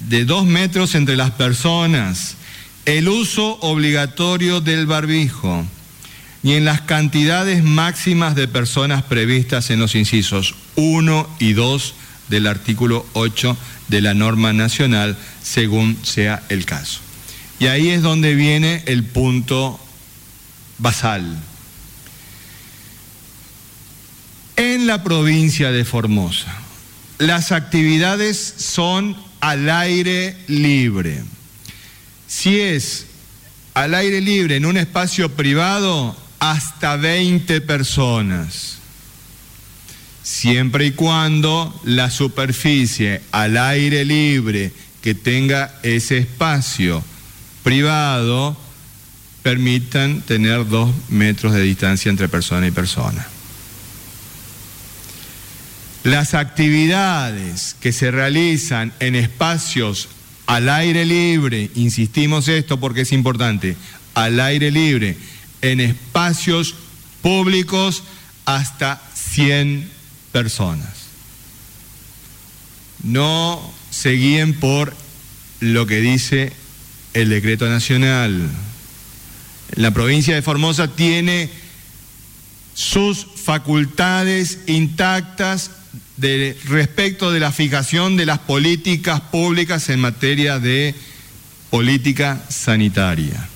[0.00, 2.36] de dos metros entre las personas,
[2.84, 5.66] el uso obligatorio del barbijo
[6.42, 11.94] ni en las cantidades máximas de personas previstas en los incisos 1 y 2
[12.28, 13.56] del artículo 8
[13.88, 17.00] de la norma nacional, según sea el caso.
[17.58, 19.80] Y ahí es donde viene el punto
[20.78, 21.36] basal.
[24.56, 26.54] En la provincia de Formosa,
[27.18, 31.22] las actividades son al aire libre.
[32.26, 33.06] Si es
[33.74, 38.78] al aire libre en un espacio privado, hasta 20 personas.
[40.22, 47.02] Siempre y cuando la superficie al aire libre que tenga ese espacio
[47.62, 48.56] privado
[49.42, 53.26] permitan tener dos metros de distancia entre persona y persona.
[56.08, 60.08] Las actividades que se realizan en espacios
[60.46, 63.76] al aire libre, insistimos esto porque es importante,
[64.14, 65.18] al aire libre,
[65.60, 66.74] en espacios
[67.20, 68.04] públicos
[68.46, 69.86] hasta 100
[70.32, 70.94] personas.
[73.02, 74.94] No se guíen por
[75.60, 76.54] lo que dice
[77.12, 78.48] el decreto nacional.
[79.74, 81.50] La provincia de Formosa tiene
[82.72, 85.72] sus facultades intactas
[86.18, 90.94] de, respecto de la fijación de las políticas públicas en materia de
[91.70, 93.48] política sanitaria.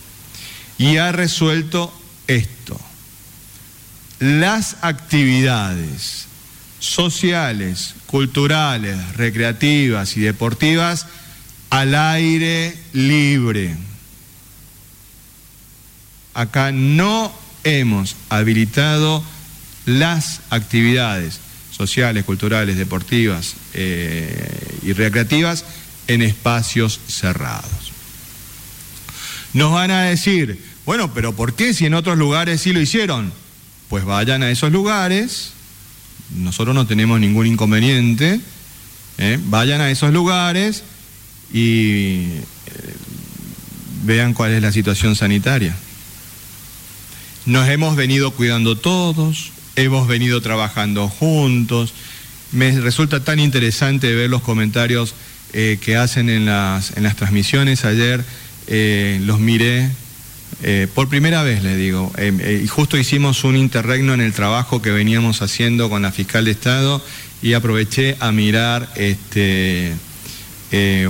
[0.79, 1.93] Y ha resuelto
[2.27, 2.81] esto.
[4.21, 6.27] Las actividades
[6.79, 11.07] sociales, culturales, recreativas y deportivas
[11.71, 13.77] al aire libre.
[16.35, 17.33] Acá no
[17.65, 19.23] hemos habilitado
[19.85, 21.41] las actividades
[21.73, 25.65] sociales, culturales, deportivas eh, y recreativas
[26.07, 27.93] en espacios cerrados.
[29.55, 33.33] Nos van a decir, bueno, pero ¿por qué si en otros lugares sí lo hicieron?
[33.89, 35.53] Pues vayan a esos lugares,
[36.37, 38.41] nosotros no tenemos ningún inconveniente,
[39.19, 39.39] ¿eh?
[39.45, 40.83] vayan a esos lugares
[41.53, 42.43] y eh,
[44.05, 45.77] vean cuál es la situación sanitaria.
[47.45, 51.93] Nos hemos venido cuidando todos, hemos venido trabajando juntos.
[52.53, 55.15] Me resulta tan interesante ver los comentarios
[55.55, 57.85] eh, que hacen en las, en las transmisiones.
[57.85, 58.25] Ayer
[58.69, 59.91] eh, los miré
[60.63, 62.13] eh, por primera vez, le digo.
[62.19, 66.53] y justo hicimos un interregno en el trabajo que veníamos haciendo con la fiscal de
[66.53, 67.05] Estado
[67.41, 69.95] y aproveché a mirar este,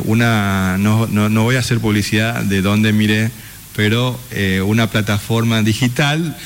[0.05, 3.31] una, no, no, voy a hacer publicidad de dónde miré,
[3.77, 4.19] pero
[4.65, 6.37] una plataforma digital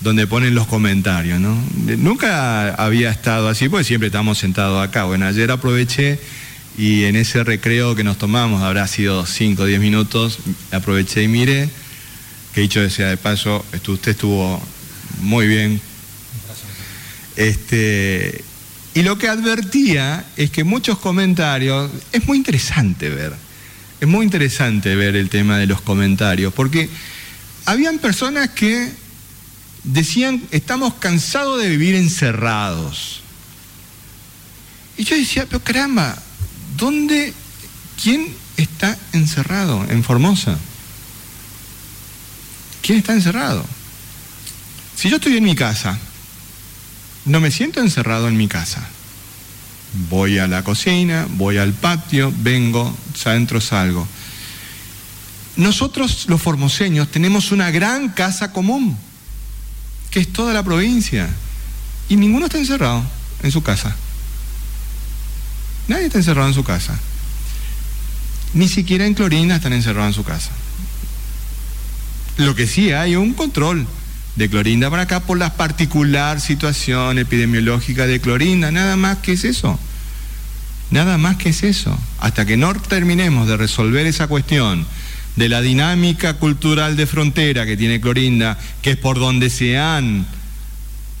[0.00, 1.62] donde ponen los comentarios, ¿no?
[1.98, 5.04] Nunca había estado así, porque siempre estamos sentados acá.
[5.04, 6.18] Bueno, ayer aproveché
[6.78, 10.38] y en ese recreo que nos tomamos, habrá sido 5 o 10 minutos,
[10.72, 11.68] aproveché y miré,
[12.54, 14.62] que dicho sea de paso, usted estuvo
[15.20, 15.80] muy bien.
[17.36, 18.42] Este,
[18.94, 23.34] y lo que advertía es que muchos comentarios, es muy interesante ver,
[24.00, 26.88] es muy interesante ver el tema de los comentarios, porque
[27.66, 28.90] habían personas que
[29.84, 33.22] decían, estamos cansados de vivir encerrados.
[34.96, 36.16] Y yo decía, pero caramba,
[36.76, 37.32] ¿dónde,
[38.02, 40.58] quién está encerrado en Formosa?
[42.82, 43.64] ¿Quién está encerrado?
[44.96, 45.98] Si yo estoy en mi casa,
[47.24, 48.86] no me siento encerrado en mi casa.
[50.08, 54.06] Voy a la cocina, voy al patio, vengo, adentro salgo.
[55.56, 58.96] Nosotros los formoseños tenemos una gran casa común
[60.10, 61.28] que es toda la provincia.
[62.08, 63.04] Y ninguno está encerrado
[63.42, 63.94] en su casa.
[65.88, 66.98] Nadie está encerrado en su casa.
[68.54, 70.50] Ni siquiera en Clorinda están encerrados en su casa.
[72.36, 73.86] Lo que sí hay un control
[74.36, 79.44] de Clorinda para acá por la particular situación epidemiológica de Clorinda, nada más que es
[79.44, 79.78] eso.
[80.90, 81.96] Nada más que es eso.
[82.18, 84.86] Hasta que no terminemos de resolver esa cuestión
[85.36, 90.26] de la dinámica cultural de frontera que tiene Clorinda, que es por donde se han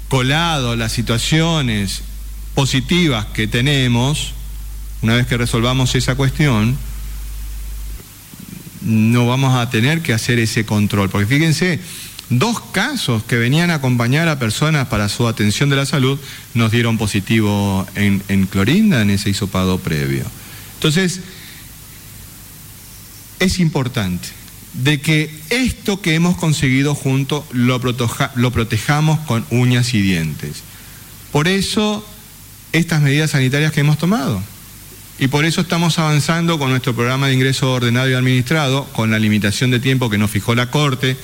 [0.08, 2.02] colado las situaciones
[2.54, 4.32] positivas que tenemos,
[5.02, 6.76] una vez que resolvamos esa cuestión,
[8.82, 11.10] no vamos a tener que hacer ese control.
[11.10, 11.80] Porque fíjense,
[12.28, 16.18] dos casos que venían a acompañar a personas para su atención de la salud
[16.54, 20.24] nos dieron positivo en, Clorinda en ese hisopado previo.
[20.74, 21.20] Entonces,
[23.40, 24.28] es importante
[24.74, 27.80] de que esto que hemos conseguido juntos lo,
[28.36, 30.62] lo protejamos con uñas y dientes.
[31.32, 32.06] Por eso
[32.72, 34.40] estas medidas sanitarias que hemos tomado.
[35.18, 39.18] Y por eso estamos avanzando con nuestro programa de ingreso ordenado y administrado, con la
[39.18, 41.16] limitación de tiempo que nos fijó la Corte,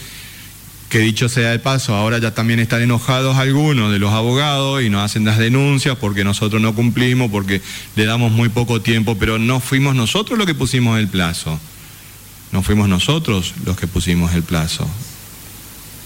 [0.91, 4.91] que dicho sea de paso, ahora ya también están enojados algunos de los abogados y
[4.91, 7.63] nos hacen las denuncias porque nosotros no cumplimos, porque
[7.97, 11.59] le damos muy poco tiempo, pero no fuimos nosotros los que pusimos el plazo,
[12.53, 14.89] no fuimos nosotros los que pusimos el plazo.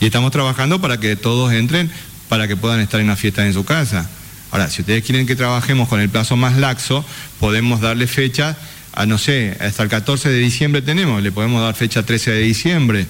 [0.01, 1.91] Y estamos trabajando para que todos entren,
[2.29, 4.09] para que puedan estar en la fiesta en su casa.
[4.51, 7.05] Ahora, si ustedes quieren que trabajemos con el plazo más laxo,
[7.39, 8.57] podemos darle fecha
[8.93, 12.41] a, no sé, hasta el 14 de diciembre tenemos, le podemos dar fecha 13 de
[12.41, 13.07] diciembre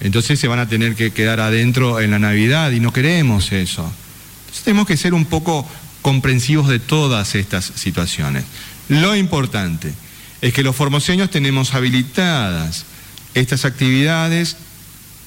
[0.00, 3.90] entonces se van a tener que quedar adentro en la Navidad y no queremos eso.
[4.40, 5.66] Entonces tenemos que ser un poco
[6.02, 8.44] comprensivos de todas estas situaciones.
[8.88, 9.92] Lo importante
[10.46, 12.84] es que los formoseños tenemos habilitadas
[13.34, 14.56] estas actividades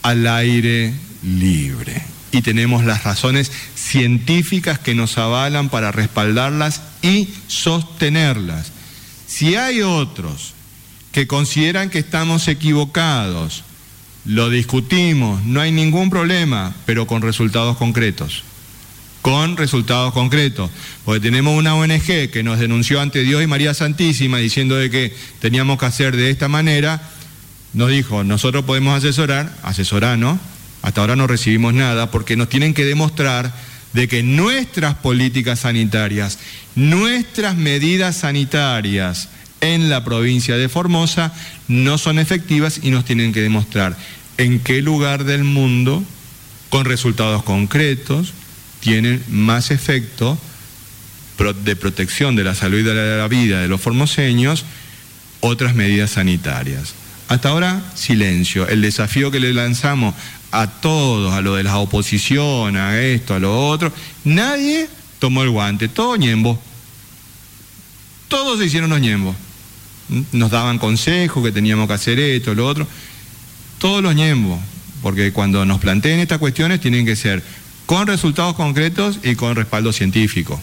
[0.01, 2.01] al aire libre
[2.31, 8.71] y tenemos las razones científicas que nos avalan para respaldarlas y sostenerlas.
[9.27, 10.53] Si hay otros
[11.11, 13.65] que consideran que estamos equivocados,
[14.23, 18.45] lo discutimos, no hay ningún problema, pero con resultados concretos.
[19.21, 20.69] Con resultados concretos.
[21.05, 25.13] Porque tenemos una ONG que nos denunció ante Dios y María Santísima diciendo de que
[25.39, 27.01] teníamos que hacer de esta manera.
[27.73, 30.39] Nos dijo, nosotros podemos asesorar, asesorar, ¿no?
[30.81, 33.53] Hasta ahora no recibimos nada porque nos tienen que demostrar
[33.93, 36.39] de que nuestras políticas sanitarias,
[36.75, 39.29] nuestras medidas sanitarias,
[39.61, 41.33] en la provincia de Formosa
[41.67, 43.97] no son efectivas y nos tienen que demostrar
[44.37, 46.03] en qué lugar del mundo,
[46.69, 48.33] con resultados concretos,
[48.79, 50.37] tienen más efecto
[51.63, 54.65] de protección de la salud y de la vida de los formoseños
[55.39, 56.93] otras medidas sanitarias.
[57.29, 58.67] Hasta ahora, silencio.
[58.67, 60.15] El desafío que le lanzamos
[60.51, 65.49] a todos, a lo de la oposición, a esto, a lo otro, nadie tomó el
[65.49, 66.59] guante, todo ñembo.
[68.27, 69.35] Todos se hicieron los ñembos
[70.31, 72.87] nos daban consejos que teníamos que hacer esto, lo otro.
[73.77, 74.59] Todos los ñembos,
[75.01, 77.43] porque cuando nos planteen estas cuestiones tienen que ser
[77.89, 80.61] con resultados concretos y con respaldo científico.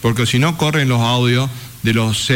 [0.00, 1.50] Porque si no corren los audios
[1.82, 2.30] de los,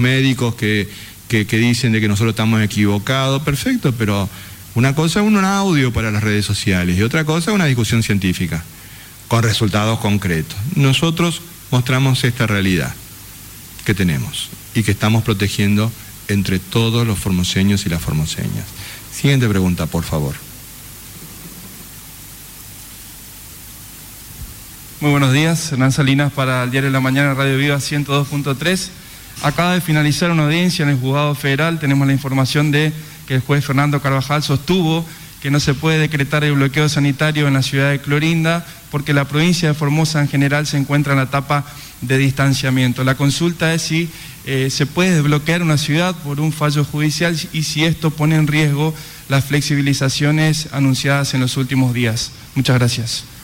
[0.00, 0.88] médicos que,
[1.28, 4.28] que, dicen de que nosotros estamos equivocados, perfecto, pero
[4.74, 8.02] una cosa es un audio para las redes sociales y otra cosa es una discusión
[8.02, 8.64] científica,
[9.28, 10.56] con resultados concretos.
[10.74, 12.92] Nosotros mostramos esta realidad
[13.84, 15.92] que tenemos y que estamos protegiendo
[16.26, 18.66] entre todos los formoseños y las formoseñas.
[19.14, 20.34] Siguiente pregunta, por favor.
[24.98, 28.88] Muy buenos días, Hernán Salinas para el Diario de la Mañana, Radio Viva 102.3.
[29.42, 31.78] Acaba de finalizar una audiencia en el Juzgado Federal.
[31.78, 32.94] Tenemos la información de
[33.28, 35.04] que el juez Fernando Carvajal sostuvo
[35.42, 39.26] que no se puede decretar el bloqueo sanitario en la ciudad de Clorinda porque la
[39.26, 41.66] provincia de Formosa en general se encuentra en la etapa
[42.00, 43.04] de distanciamiento.
[43.04, 44.08] La consulta es si
[44.46, 48.46] eh, se puede desbloquear una ciudad por un fallo judicial y si esto pone en
[48.46, 48.94] riesgo
[49.28, 52.32] las flexibilizaciones anunciadas en los últimos días.
[52.54, 53.35] Muchas gracias.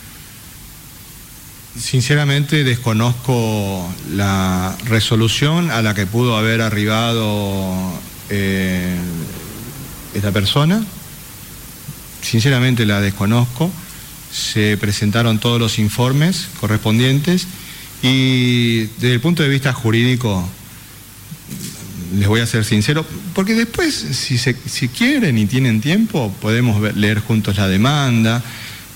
[1.78, 7.98] Sinceramente desconozco la resolución a la que pudo haber arribado
[8.28, 8.94] eh,
[10.14, 10.84] esta persona.
[12.20, 13.70] Sinceramente la desconozco.
[14.30, 17.46] Se presentaron todos los informes correspondientes
[18.02, 20.46] y desde el punto de vista jurídico
[22.18, 27.20] les voy a ser sincero, porque después, si, si quieren y tienen tiempo, podemos leer
[27.20, 28.42] juntos la demanda,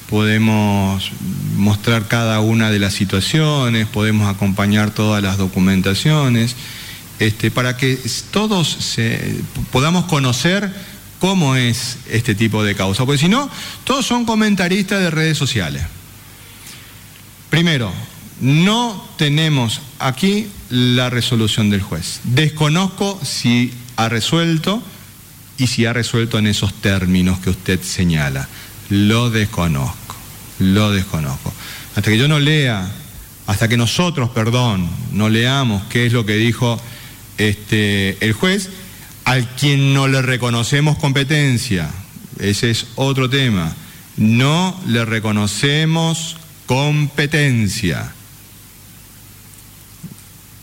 [0.09, 1.11] podemos
[1.57, 6.57] mostrar cada una de las situaciones, podemos acompañar todas las documentaciones,
[7.19, 7.99] este, para que
[8.31, 8.79] todos
[9.73, 10.71] podamos conocer
[11.19, 13.51] cómo es este tipo de causa, porque si no,
[13.85, 15.83] todos son comentaristas de redes sociales.
[17.51, 17.93] Primero,
[18.41, 22.21] no tenemos aquí la resolución del juez.
[22.25, 24.83] Desconozco si ha resuelto
[25.59, 28.49] y si ha resuelto en esos términos que usted señala.
[28.89, 30.17] Lo desconozco,
[30.59, 31.53] lo desconozco.
[31.95, 32.91] Hasta que yo no lea,
[33.47, 36.81] hasta que nosotros, perdón, no leamos qué es lo que dijo
[37.39, 38.71] este, el juez,
[39.25, 41.91] al quien no le reconocemos competencia,
[42.39, 43.75] ese es otro tema,
[44.17, 48.13] no le reconocemos competencia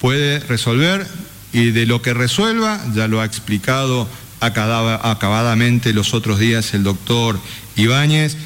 [0.03, 1.07] puede resolver
[1.53, 4.09] y de lo que resuelva, ya lo ha explicado
[4.41, 7.39] acabadamente los otros días el doctor
[7.76, 8.38] Ibáñez,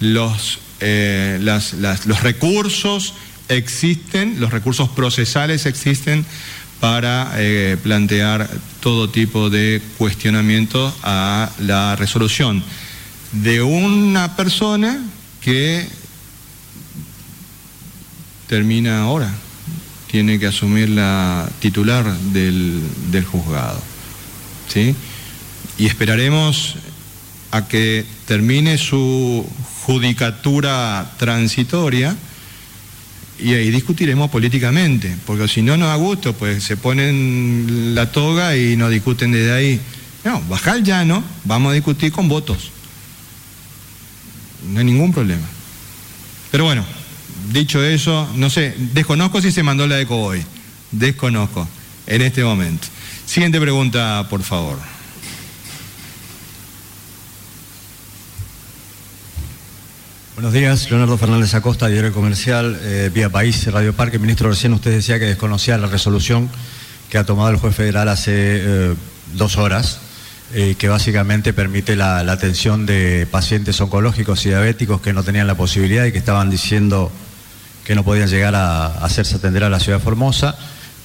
[0.00, 3.14] los, eh, los recursos
[3.48, 6.24] existen, los recursos procesales existen
[6.80, 12.62] para eh, plantear todo tipo de cuestionamiento a la resolución
[13.32, 15.02] de una persona
[15.40, 15.88] que
[18.48, 19.32] termina ahora
[20.14, 22.80] tiene que asumir la titular del,
[23.28, 23.82] juzgado.
[24.68, 24.94] ¿sí?
[25.76, 26.76] Y esperaremos
[27.54, 29.46] a que termine su
[29.86, 32.16] judicatura transitoria
[33.38, 38.56] y ahí discutiremos políticamente, porque si no nos da gusto, pues se ponen la toga
[38.56, 39.80] y nos discuten desde ahí.
[40.24, 42.72] No, bajar ya no, vamos a discutir con votos.
[44.72, 45.46] No hay ningún problema.
[46.50, 46.84] Pero bueno,
[47.52, 50.42] dicho eso, no sé, desconozco si se mandó la de hoy.
[50.90, 51.68] Desconozco
[52.08, 52.88] en este momento.
[53.26, 54.93] Siguiente pregunta, por favor.
[60.34, 64.18] Buenos días, Leonardo Fernández Acosta, diario comercial, eh, Vía País, Radio Parque.
[64.18, 66.50] Ministro, recién usted decía que desconocía la resolución
[67.08, 68.94] que ha tomado el juez federal hace eh,
[69.34, 70.00] dos horas,
[70.52, 75.54] eh, que básicamente permite la, atención de pacientes oncológicos y diabéticos que no tenían la
[75.54, 77.12] posibilidad y que estaban diciendo
[77.84, 80.56] que no podían llegar a, hacerse atender a la ciudad de Formosa.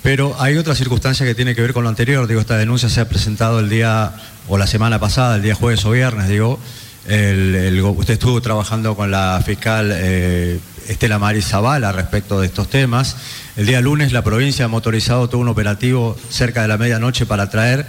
[0.02, 2.26] Pero hay otra circunstancia que tiene que ver con lo anterior.
[2.26, 4.12] Digo, esta denuncia se ha presentado el día
[4.48, 6.60] o la semana pasada, el día jueves o viernes, digo
[7.06, 13.16] usted estuvo trabajando con la fiscal eh, Estela Mari Zavala respecto de estos temas.
[13.56, 17.50] El día lunes la provincia ha motorizado todo un operativo cerca de la medianoche para
[17.50, 17.86] traer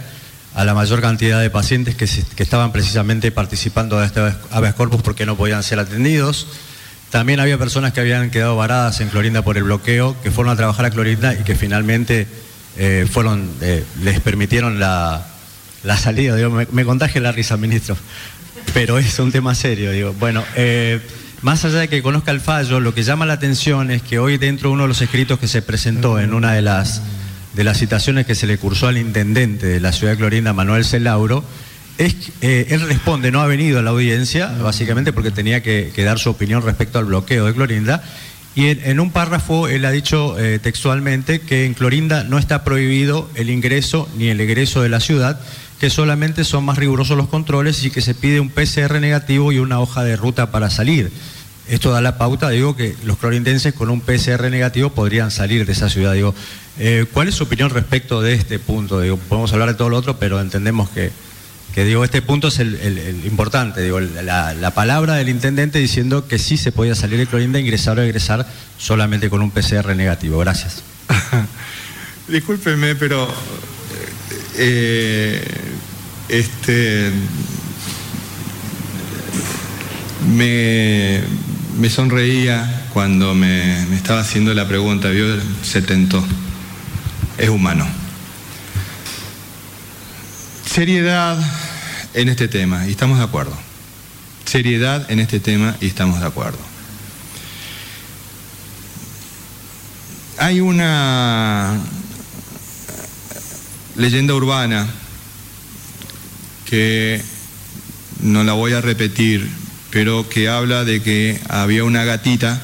[0.53, 2.05] a la mayor cantidad de pacientes que,
[2.43, 6.47] estaban precisamente participando de este habeas corpus porque no podían ser atendidos.
[7.09, 10.55] También había personas que habían quedado varadas en Clorinda por el bloqueo, que fueron a
[10.55, 12.27] trabajar a Clorinda y que finalmente
[12.77, 15.25] eh, fueron, eh, les permitieron la,
[15.97, 16.35] salida.
[16.49, 17.97] me, me contagia la risa, ministro
[18.73, 19.91] pero es un tema serio.
[19.91, 20.13] Digo.
[20.19, 20.99] Bueno, eh,
[21.41, 24.37] más allá de que conozca el fallo, lo que llama la atención es que hoy
[24.37, 27.01] dentro de uno de los escritos que se presentó en una de las,
[27.55, 30.85] de las citaciones que se le cursó al intendente de la ciudad de Clorinda, Manuel
[30.85, 31.43] Celauro,
[31.97, 36.19] es, eh, él responde, no ha venido a la audiencia, básicamente porque tenía que, dar
[36.19, 38.03] su opinión respecto al bloqueo de Clorinda,
[38.53, 43.29] y en, un párrafo él ha dicho eh, textualmente que en Clorinda no está prohibido
[43.35, 45.39] el ingreso ni el egreso de la ciudad,
[45.81, 49.57] que solamente son más rigurosos los controles y que se pide un PCR negativo y
[49.57, 51.11] una hoja de ruta para salir.
[51.67, 55.71] Esto da la pauta, digo, que los clorindenses con un PCR negativo podrían salir de
[55.71, 56.13] esa ciudad.
[56.13, 56.35] Digo,
[56.77, 59.01] eh, ¿cuál es su opinión respecto de este punto?
[59.01, 61.11] Digo, podemos hablar de todo lo otro, pero entendemos que,
[61.73, 63.81] que digo, este punto es el, importante.
[63.81, 68.03] Digo, la, palabra del intendente diciendo que sí se podía salir de Clorinda, ingresar o
[68.03, 68.45] egresar
[68.77, 70.37] solamente con un PCR negativo.
[70.37, 70.83] Gracias.
[72.27, 73.27] Discúlpeme, pero
[74.55, 75.43] eh,
[76.29, 77.11] este,
[80.27, 85.25] me, sonreía cuando me, estaba haciendo la pregunta, vio,
[85.63, 86.23] se tentó.
[87.37, 87.87] Es humano.
[90.65, 91.37] Seriedad
[92.13, 93.57] en este tema, y estamos de acuerdo.
[94.45, 96.59] Seriedad en este tema, y estamos de acuerdo.
[100.37, 101.77] Hay una
[104.01, 104.87] leyenda urbana
[106.65, 107.21] que
[108.21, 109.47] no la voy a repetir,
[109.91, 112.61] pero que habla de que había una gatita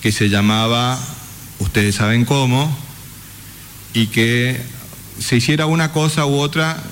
[0.00, 0.98] que se llamaba,
[1.58, 2.74] ustedes saben cómo,
[3.92, 4.58] y que
[5.18, 6.82] se hiciera una cosa u otra,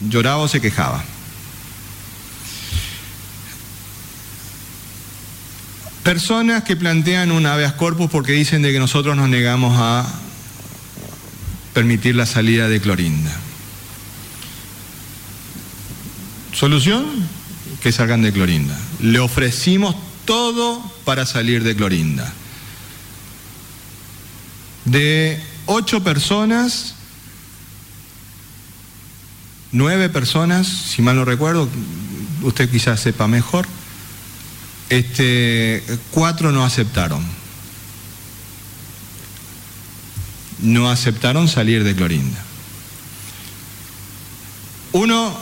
[0.00, 1.02] lloraba o se quejaba.
[6.02, 10.25] Personas que plantean un habeas corpus porque dicen de que nosotros nos negamos a
[11.76, 13.36] permitir la salida de Clorinda.
[16.54, 17.04] Solución,
[17.82, 18.74] que salgan de Clorinda.
[19.02, 22.32] Le ofrecimos todo para salir de Clorinda.
[24.86, 26.94] De ocho personas,
[29.70, 31.68] nueve personas, si mal no recuerdo,
[32.40, 33.66] usted quizás sepa mejor,
[34.88, 37.22] este, cuatro no aceptaron.
[40.60, 42.42] No aceptaron salir de Clorinda.
[44.92, 45.36] Uno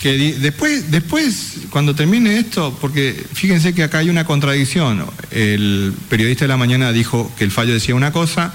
[0.00, 5.04] que después, después, cuando termine esto, porque fíjense que acá hay una contradicción.
[5.30, 8.52] El periodista de la mañana dijo que el fallo decía una cosa,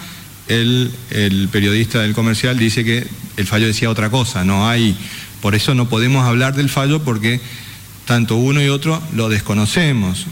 [0.48, 3.08] el, el periodista del comercial dice que
[3.38, 4.44] el fallo decía otra cosa.
[4.44, 4.96] No hay,
[5.42, 7.42] por eso no podemos hablar del fallo porque
[8.06, 10.26] tanto uno y otro lo desconocemos.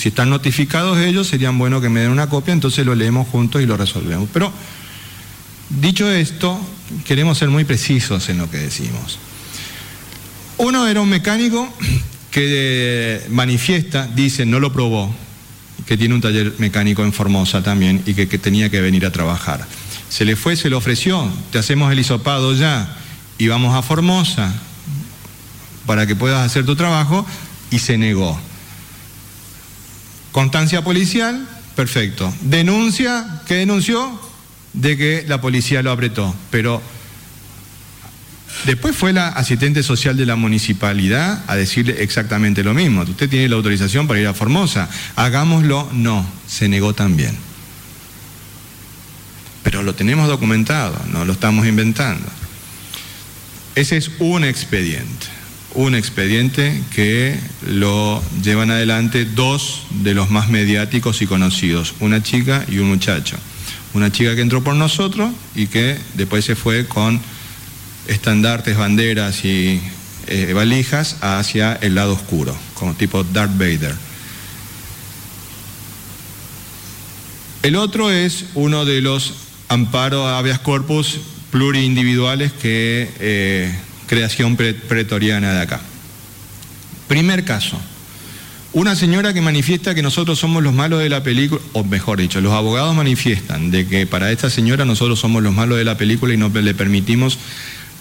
[0.00, 3.60] Si están notificados ellos, serían bueno que me den una copia, entonces lo leemos juntos
[3.60, 4.30] y lo resolvemos.
[4.32, 4.50] Pero,
[5.68, 6.58] dicho esto,
[7.04, 9.18] queremos ser muy precisos en lo que decimos.
[10.56, 11.70] Uno era un mecánico
[12.30, 15.14] que manifiesta, dice, no lo probó,
[15.84, 19.12] que tiene un taller mecánico en Formosa también y que, que tenía que venir a
[19.12, 19.66] trabajar.
[20.08, 22.96] Se le fue, se le ofreció, te hacemos el hisopado ya
[23.36, 24.50] y vamos a Formosa
[25.84, 27.26] para que puedas hacer tu trabajo
[27.70, 28.40] y se negó.
[30.32, 32.32] Constancia policial, perfecto.
[32.42, 34.20] Denuncia, ¿qué denunció?
[34.72, 36.34] De que la policía lo apretó.
[36.50, 36.80] Pero
[38.66, 43.02] Después fue la asistente social de la municipalidad a decirle exactamente lo mismo.
[43.02, 44.88] Usted tiene la autorización para ir a Formosa.
[45.16, 45.88] Hagámoslo.
[45.92, 47.34] No, se negó también.
[49.62, 52.26] Pero lo tenemos documentado, no lo estamos inventando.
[53.74, 55.26] Ese es un expediente.
[55.74, 62.64] Un expediente que lo llevan adelante dos de los más mediáticos y conocidos, una chica
[62.68, 63.36] y un muchacho.
[63.94, 67.20] Una chica que entró por nosotros y que después se fue con
[68.08, 69.80] estandartes, banderas y
[70.26, 73.94] eh, valijas hacia el lado oscuro, como tipo Darth Vader.
[77.62, 79.34] El otro es uno de los
[79.68, 81.18] amparos habeas corpus
[81.50, 83.74] pluriindividuales que eh,
[84.10, 85.80] creación pretoriana de acá.
[87.06, 87.80] Primer caso,
[88.72, 92.40] una señora que manifiesta que nosotros somos los malos de la película, o mejor dicho,
[92.40, 96.34] los abogados manifiestan de que para esta señora nosotros somos los malos de la película
[96.34, 97.38] y no le permitimos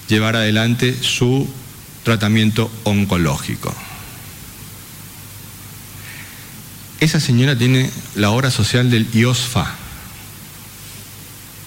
[0.08, 1.48] llevar adelante su
[2.04, 3.72] tratamiento oncológico.
[7.02, 9.76] Esa señora tiene la obra social del IOSFA,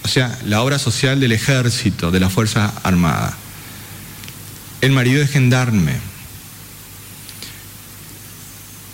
[0.03, 3.37] o sea, la obra social del ejército, de la Fuerza Armada.
[4.83, 5.93] El marido es gendarme.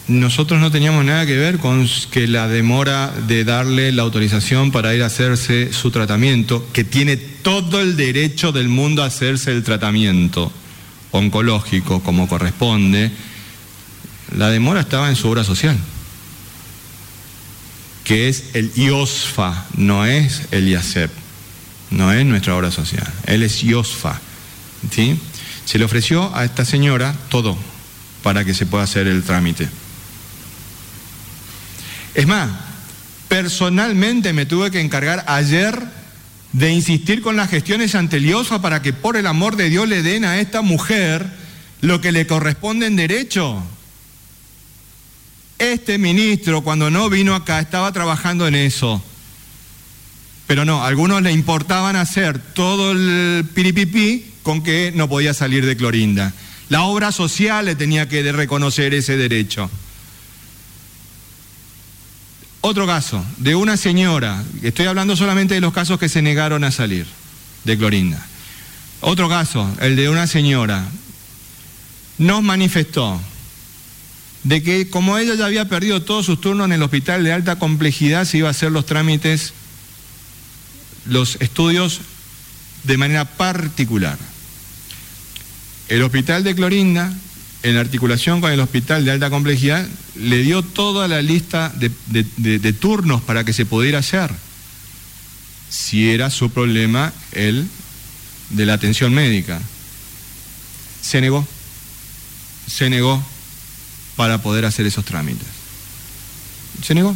[0.08, 4.94] Nosotros no teníamos nada que ver con que la demora de darle la autorización para
[4.94, 9.64] ir a hacerse su tratamiento, que tiene todo el derecho del mundo a hacerse el
[9.64, 10.52] tratamiento
[11.10, 13.12] oncológico como corresponde,
[14.38, 15.76] la demora estaba en su obra social,
[18.04, 21.10] que es el IOSFA, no es el IACEP,
[21.90, 24.22] no es nuestra obra social, él es IOSFA.
[24.92, 25.20] ¿sí?
[25.70, 27.56] Se le ofreció a esta señora todo
[28.24, 29.70] para que se pueda hacer el trámite.
[32.16, 32.50] Es más,
[33.28, 35.80] personalmente me tuve que encargar ayer
[36.54, 38.20] de insistir con las gestiones ante
[38.64, 41.32] para que por el amor de Dios le den a esta mujer
[41.82, 43.62] lo que le corresponde en derecho.
[45.60, 49.04] Este ministro cuando no vino acá estaba trabajando en eso.
[50.48, 55.66] Pero no, a algunos le importaban hacer todo el piripipí con que no podía salir
[55.66, 56.34] de Clorinda.
[56.70, 59.70] La obra social le tenía que reconocer ese derecho.
[62.62, 66.72] Otro caso, de una señora, estoy hablando solamente de los casos que se negaron a
[66.72, 67.08] salir
[67.64, 68.26] de Clorinda.
[69.02, 70.86] Otro caso, el de una señora,
[72.18, 73.20] nos manifestó
[74.44, 77.58] de que como ella ya había perdido todos sus turnos en el hospital de alta
[77.58, 79.54] complejidad, se iba a hacer los trámites,
[81.06, 82.02] los estudios
[82.84, 84.18] de manera particular.
[85.90, 87.14] El hospital de Clorinda
[87.64, 89.86] en articulación con el hospital de alta complejidad,
[90.16, 94.32] le dio toda la lista de, turnos para que se pudiera hacer.
[95.70, 97.68] Si era su problema el
[98.50, 99.62] de la atención médica.
[101.02, 101.46] Se negó.
[102.68, 103.22] Se negó
[104.16, 105.48] para poder hacer esos trámites.
[106.84, 107.16] Se negó.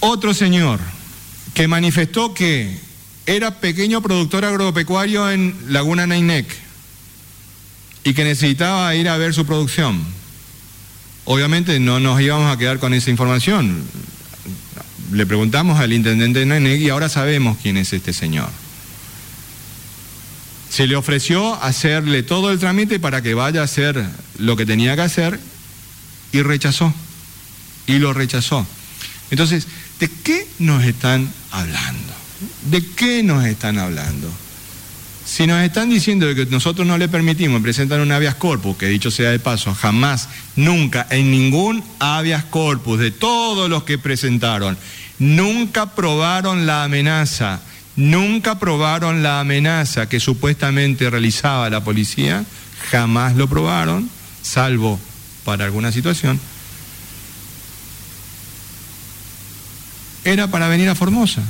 [0.00, 0.80] Otro señor
[1.54, 2.78] que manifestó que
[3.24, 6.65] era pequeño productor agropecuario en Laguna Nainec
[8.06, 10.00] y que necesitaba ir a ver su producción.
[11.24, 13.82] Obviamente no nos íbamos a quedar con esa información.
[15.10, 18.48] Le preguntamos al intendente de Neneg y ahora sabemos quién es este señor.
[20.70, 24.06] Se le ofreció hacerle todo el trámite para que vaya a hacer
[24.38, 25.40] lo que tenía que hacer
[26.30, 26.94] y rechazó.
[27.88, 28.64] Y lo rechazó.
[29.32, 29.66] Entonces,
[29.98, 32.14] ¿de qué nos están hablando?
[32.70, 34.30] ¿De qué nos están hablando?
[35.26, 39.10] Si nos están diciendo que nosotros no le permitimos presentar un habeas corpus, que dicho
[39.10, 44.78] sea de paso, jamás, nunca, en ningún habeas corpus de todos los que presentaron,
[45.18, 47.60] nunca probaron la amenaza,
[47.96, 52.44] nunca probaron la amenaza que supuestamente realizaba la policía,
[52.88, 54.08] jamás lo probaron,
[54.42, 55.00] salvo
[55.44, 56.38] para alguna situación,
[60.22, 61.42] era para venir a Formosa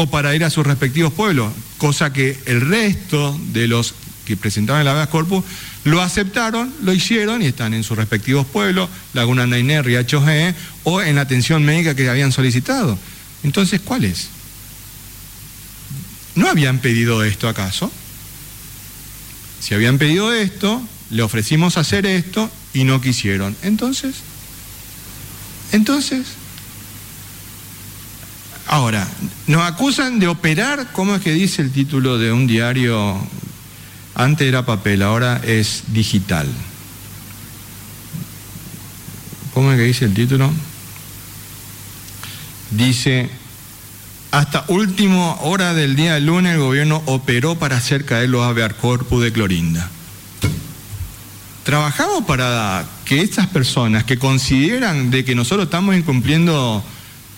[0.00, 4.82] o para ir a sus respectivos pueblos, cosa que el resto de los que presentaban
[4.82, 5.42] el habeas corpus
[5.82, 11.02] lo aceptaron, lo hicieron y están en sus respectivos pueblos, Laguna Nainer, Riacho G, o
[11.02, 12.96] en la atención médica que habían solicitado.
[13.42, 14.28] Entonces, ¿cuál es?
[16.36, 17.90] ¿No habían pedido esto acaso?
[19.58, 20.80] Si habían pedido esto,
[21.10, 23.56] le ofrecimos hacer esto y no quisieron.
[23.62, 24.14] Entonces,
[25.72, 26.37] entonces,
[28.68, 29.08] Ahora,
[29.46, 33.16] nos acusan de operar, ¿cómo es que dice el título de un diario?
[34.14, 36.46] Antes era papel, ahora es digital.
[39.54, 40.50] ¿Cómo es que dice el título?
[42.70, 43.30] Dice,
[44.32, 48.74] Hasta última hora del día del lunes el gobierno operó para hacer caer los habeas
[48.74, 49.88] corpus de Clorinda.
[51.64, 56.84] Trabajamos para que estas personas que consideran de que nosotros estamos incumpliendo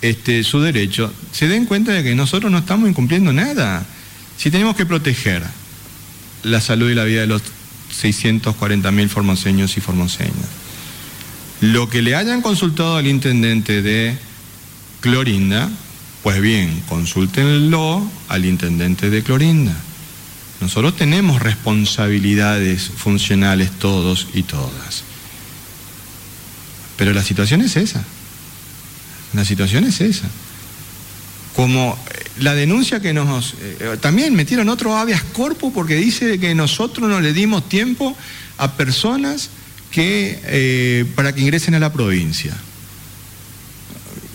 [0.03, 3.85] este, su derecho, se den cuenta de que nosotros no estamos incumpliendo nada.
[4.37, 5.43] Si tenemos que proteger
[6.43, 7.43] la salud y la vida de los
[7.91, 10.49] 640 mil formoseños y formoseñas,
[11.61, 14.17] lo que le hayan consultado al intendente de
[15.01, 15.69] Clorinda,
[16.23, 19.77] pues bien, consúltenlo al intendente de Clorinda.
[20.61, 25.05] Nosotros tenemos responsabilidades funcionales todos y todas.
[26.97, 28.05] Pero la situación es esa.
[29.35, 30.29] La situación es esa.
[31.55, 33.55] Como eh, la denuncia que nos...
[33.61, 38.17] Eh, también metieron otro habeas corpus porque dice que nosotros no le dimos tiempo
[38.59, 39.51] a personas
[39.91, 42.57] que, eh, para que ingresen a la provincia.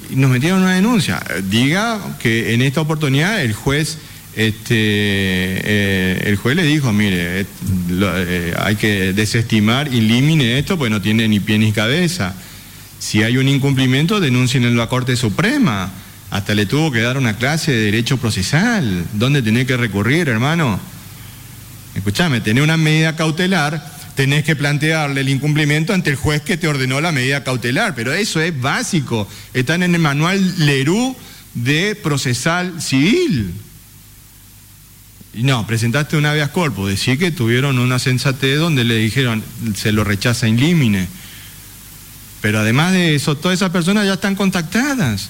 [0.09, 1.23] Y nos metieron una denuncia.
[1.49, 3.97] Diga que en esta oportunidad el juez
[4.35, 7.45] este, eh, el juez le dijo, mire, eh,
[7.89, 12.35] eh, hay que desestimar, elimine esto, pues no tiene ni pie ni cabeza.
[13.05, 15.91] Si hay un incumplimiento, denuncien en la Corte Suprema.
[16.31, 19.05] Hasta le tuvo que dar una clase de derecho procesal.
[19.13, 20.79] ¿Dónde tenés que recurrir, hermano?
[21.93, 26.67] Escúchame, tenés una medida cautelar, tenés que plantearle el incumplimiento ante el juez que te
[26.67, 29.27] ordenó la medida cautelar, pero eso es básico.
[29.53, 31.15] Están en el manual Lerú
[31.53, 33.53] de procesal civil.
[35.35, 39.43] Y no, presentaste un habeas corpus, decir que tuvieron una sensatez donde le dijeron
[39.75, 41.07] se lo rechaza in limine.
[42.45, 45.29] Pero además de eso, todas esas personas ya están contactadas,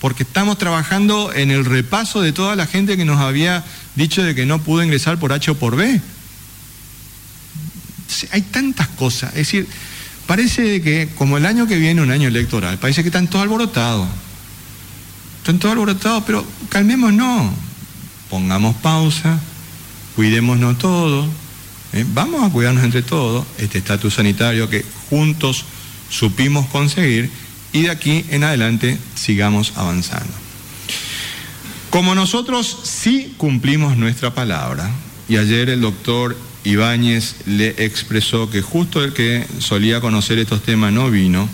[0.00, 4.34] porque estamos trabajando en el repaso de toda la gente que nos había dicho de
[4.34, 6.00] que no pudo ingresar por H o por B.
[8.32, 9.68] Hay tantas cosas, es decir,
[10.26, 14.08] parece que como el año que viene, un año electoral, parece que están todos alborotados.
[15.38, 17.52] Están todos alborotados, pero calmémonos
[18.28, 19.38] pongamos pausa,
[20.16, 21.28] cuidémonos todos,
[21.92, 22.04] ¿eh?
[22.12, 25.64] vamos a cuidarnos entre todos, este estatus sanitario que juntos
[26.10, 27.30] supimos conseguir
[27.72, 30.32] y de aquí en adelante sigamos avanzando.
[31.88, 34.90] Como nosotros sí cumplimos nuestra palabra,
[35.28, 40.92] y ayer el doctor Ibáñez le expresó que justo el que solía conocer estos temas
[40.92, 41.48] no vino,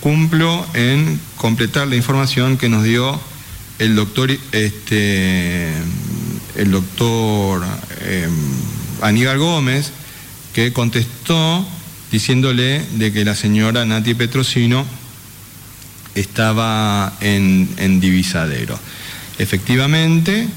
[0.00, 3.20] cumplo en completar la información que nos dio
[3.78, 5.72] el doctor, este,
[6.56, 7.64] el doctor
[8.06, 8.30] em,
[9.00, 9.92] Aníbal Gómez,
[10.52, 11.66] que contestó
[12.10, 14.84] diciéndole de que la señora Nati Petrosino
[16.14, 18.78] estaba en, en divisadero.
[19.38, 20.48] Efectivamente,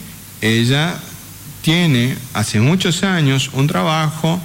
[0.41, 0.99] ella
[1.62, 4.41] tiene hace muchos años un trabajo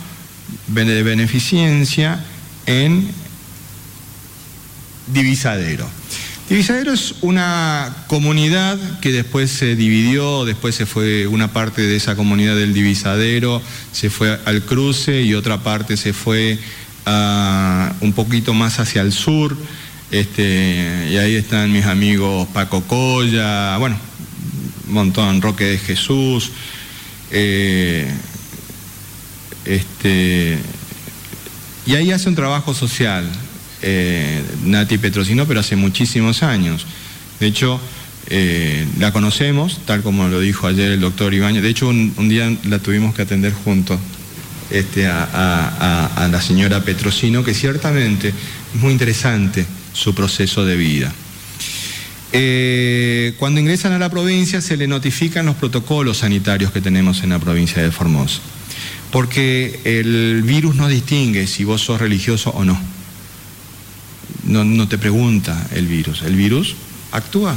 [0.69, 2.25] de beneficencia
[2.67, 3.09] en
[5.09, 5.89] divisadero.
[6.49, 12.17] Divisadero es una comunidad que después se dividió, después se fue una parte de esa
[12.17, 13.61] comunidad del Divisadero,
[13.93, 16.59] se fue al cruce y otra parte se fue
[18.01, 19.57] un poquito más hacia el sur.
[20.11, 23.99] Este, y ahí están mis amigos Paco Colla, bueno,
[24.87, 26.51] un montón, Roque de Jesús.
[27.31, 28.11] Eh,
[29.65, 30.59] este,
[31.87, 33.25] y ahí hace un trabajo social,
[33.83, 36.87] eh, Nati Petrosino, pero hace muchísimos años.
[37.39, 37.81] De hecho,
[38.31, 41.63] eh, la conocemos, tal como lo dijo ayer el doctor Ibañez.
[41.63, 43.99] De hecho, un, día la tuvimos que atender juntos
[44.71, 51.13] este, a, la señora Petrosino, que ciertamente es muy interesante su proceso de vida.
[52.33, 57.31] Eh, cuando ingresan a la provincia se le notifican los protocolos sanitarios que tenemos en
[57.31, 58.41] la provincia de Formosa,
[59.11, 62.79] porque el virus no distingue si vos sos religioso o no
[64.49, 66.23] no, te pregunta el virus.
[66.23, 66.75] El virus
[67.13, 67.55] actúa.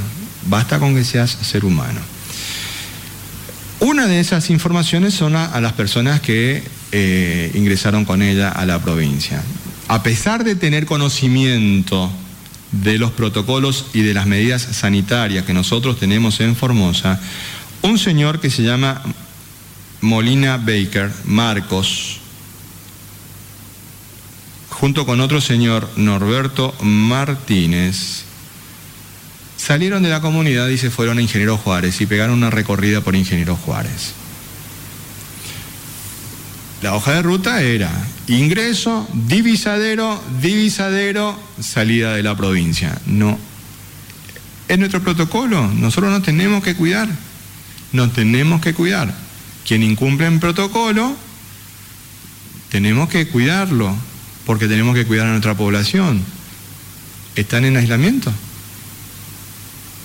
[0.48, 2.00] Basta con que seas ser humano.
[3.80, 8.80] Una de esas informaciones son a, las personas que eh, ingresaron con ella a la
[8.80, 9.44] provincia.
[9.88, 12.12] A pesar de tener conocimiento
[12.72, 17.20] de los protocolos y de las medidas sanitarias que nosotros tenemos en Formosa,
[17.82, 19.02] un señor que se llama
[20.02, 22.20] Molina Baker, Marcos,
[24.70, 28.24] junto con otro señor, Norberto Martínez,
[29.58, 33.16] salieron de la comunidad y se fueron a Ingeniero Juárez y pegaron una recorrida por
[33.16, 34.14] Ingeniero Juárez.
[36.82, 37.92] La hoja de ruta era
[38.28, 43.00] ingreso, divisadero, divisadero, salida de la provincia.
[43.06, 43.38] No.
[44.68, 45.68] Es nuestro protocolo.
[45.68, 47.08] Nosotros nos tenemos que cuidar.
[47.92, 49.14] Nos tenemos que cuidar.
[49.68, 51.16] Quien incumple el protocolo,
[52.70, 53.96] tenemos que cuidarlo
[54.46, 56.24] porque tenemos que cuidar a nuestra población.
[57.36, 58.34] ¿Están en aislamiento?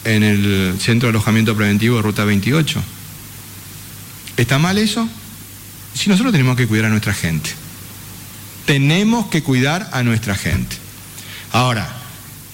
[0.07, 2.83] en el centro de alojamiento preventivo de Ruta 28.
[4.37, 5.09] ¿Está mal eso?
[5.97, 7.51] Si nosotros tenemos que cuidar a nuestra gente.
[8.67, 10.77] Tenemos que cuidar a nuestra gente.
[11.53, 11.89] Ahora,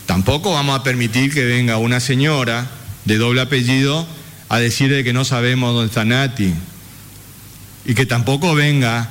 [0.07, 2.71] tampoco vamos a permitir que venga una señora
[3.05, 4.07] de doble apellido
[4.49, 6.55] a decirle que no sabemos dónde está Nati.
[7.85, 9.11] Y que tampoco venga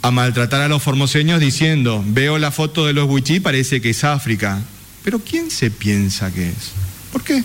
[0.00, 4.04] a maltratar a los formoseños diciendo, veo la foto de los Wichí, parece que es
[4.04, 4.62] África.
[5.04, 6.72] Pero ¿quién se piensa que es?
[7.12, 7.44] ¿Por qué?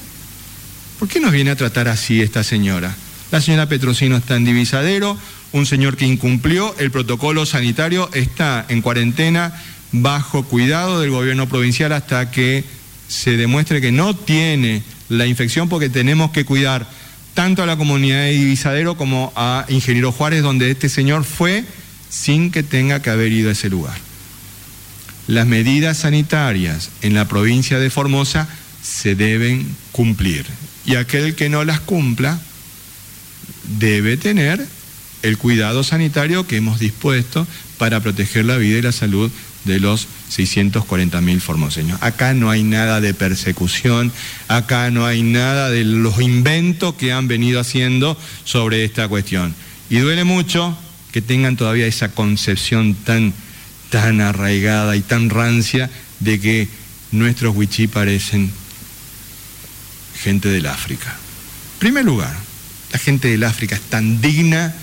[0.97, 2.95] ¿Por qué nos viene a tratar así esta señora?
[3.31, 5.17] La señora Petrosino está en divisadero,
[5.53, 9.53] un señor que incumplió el protocolo sanitario está en cuarentena
[9.91, 12.63] bajo cuidado del gobierno provincial hasta que
[13.07, 16.87] se demuestre que no tiene la infección porque tenemos que cuidar
[17.33, 21.65] tanto a la comunidad de Divisadero como a Ingeniero Juárez, donde este señor fue
[22.09, 23.97] sin que tenga que haber ido a ese lugar.
[25.27, 28.47] Las medidas sanitarias en la provincia de Formosa
[28.81, 30.45] se deben cumplir
[30.85, 32.39] y aquel que no las cumpla
[33.77, 34.65] debe tener
[35.21, 37.47] el cuidado sanitario que hemos dispuesto
[37.77, 39.31] para proteger la vida y la salud
[39.65, 42.01] de los 640 mil formoseños.
[42.01, 44.11] Acá no hay nada de persecución,
[44.47, 49.53] acá no hay nada de los inventos que han venido haciendo sobre esta cuestión.
[49.89, 50.77] Y duele mucho
[51.11, 53.33] que tengan todavía esa concepción tan,
[53.89, 56.67] tan arraigada y tan rancia de que
[57.11, 58.51] nuestros wichí parecen
[60.23, 61.09] gente del África.
[61.73, 62.35] En primer lugar,
[62.93, 64.73] la gente del África es tan digna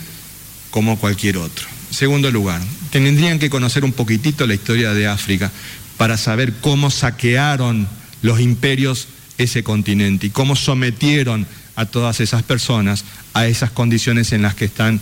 [0.79, 1.67] como cualquier otro.
[1.91, 2.63] Segundo lugar,
[2.93, 5.51] tendrían que conocer un poquitito la historia de África
[5.97, 7.89] para saber cómo saquearon
[8.23, 9.09] los imperios
[9.39, 13.05] ese continente y cómo sometieron a todas esas personas
[13.35, 15.01] a esas condiciones en las que están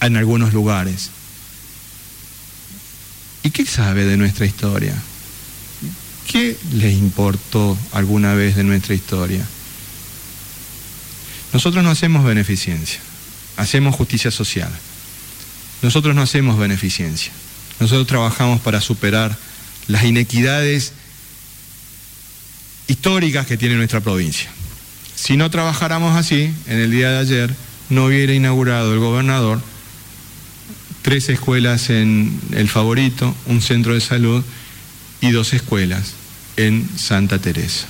[0.00, 1.10] en algunos lugares.
[3.42, 4.94] ¿Y qué sabe de nuestra historia?
[6.28, 9.44] ¿Qué les importó alguna vez de nuestra historia?
[11.52, 13.00] Nosotros no hacemos beneficencia,
[13.56, 14.70] hacemos justicia social.
[15.82, 17.32] Nosotros no hacemos beneficencia.
[17.78, 19.36] Nosotros trabajamos para superar
[19.86, 20.92] las inequidades
[22.86, 24.50] históricas que tiene nuestra provincia.
[25.14, 27.54] Si no trabajáramos así, en el día de ayer
[27.88, 29.60] no hubiera inaugurado el gobernador
[31.02, 34.44] tres escuelas en El Favorito, un centro de salud
[35.20, 36.12] y dos escuelas
[36.56, 37.86] en Santa Teresa,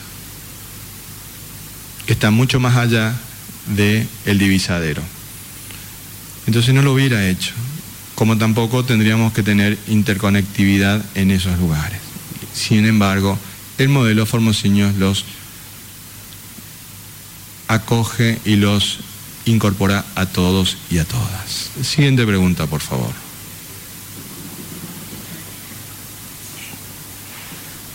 [2.06, 3.14] que está mucho más allá
[3.66, 5.02] del el divisadero.
[6.46, 7.52] Entonces no lo hubiera hecho,
[8.20, 11.98] como tampoco tendríamos que tener interconectividad en esos lugares.
[12.52, 13.38] Sin embargo,
[13.78, 15.24] el modelo formoseño los
[17.66, 18.98] acoge y los
[19.46, 21.70] incorpora a todos y a todas.
[21.82, 23.14] Siguiente pregunta, por favor.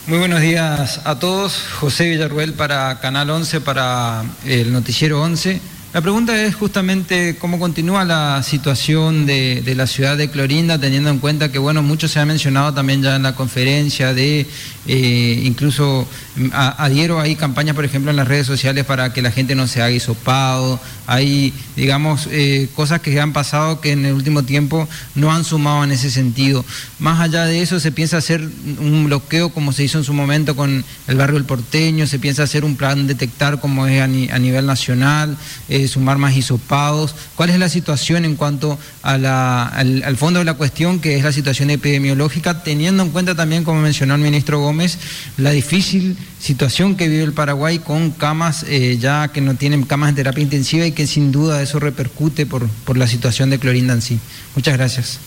[0.07, 1.55] Muy buenos días a todos.
[1.79, 5.74] José Villarruel para Canal 11, para el Noticiero 11.
[5.95, 11.19] La pregunta es justamente cómo continúa la situación de, la ciudad de Clorinda, teniendo en
[11.19, 14.45] cuenta que, bueno, mucho se ha mencionado también ya en la conferencia de,
[14.87, 16.05] eh, incluso
[16.51, 19.81] adhiero, hay campañas, por ejemplo, en las redes sociales para que la gente no se
[19.81, 25.31] haga hisopado, hay, digamos, eh, cosas que han pasado que en el último tiempo no
[25.31, 26.65] han sumado en ese sentido.
[26.99, 28.41] Más allá de eso, se piensa hacer
[28.79, 32.43] un bloqueo como se hizo en su momento con el barrio El Porteño, se piensa
[32.43, 35.37] hacer un plan detectar como es a, nivel nacional.
[35.69, 37.15] Eh, sumar más hisopados.
[37.35, 41.31] ¿Cuál es la situación en cuanto al, al, fondo de la cuestión, que es la
[41.31, 44.97] situación epidemiológica, teniendo en cuenta también, como mencionó el ministro Gómez,
[45.37, 50.11] la difícil situación que vive el Paraguay con camas eh, ya que no tienen camas
[50.11, 53.93] de terapia intensiva y que sin duda eso repercute por, por la situación de Clorinda
[53.93, 54.19] en sí?
[54.55, 55.19] Muchas gracias.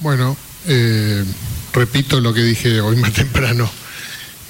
[0.00, 1.24] Bueno, eh,
[1.72, 3.70] repito lo que dije hoy más temprano.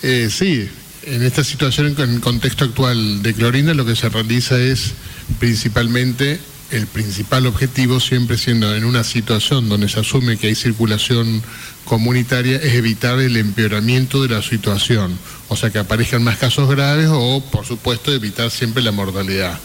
[0.03, 0.69] Eh, sí,
[1.05, 4.93] en esta situación, en el contexto actual de Clorinda, lo que se realiza es
[5.39, 6.41] principalmente
[6.71, 11.43] el principal objetivo, siempre siendo en una situación donde se asume que hay circulación
[11.85, 15.17] comunitaria, es evitar el empeoramiento de la situación,
[15.49, 19.59] o sea, que aparezcan más casos graves o, por supuesto, evitar siempre la mortalidad.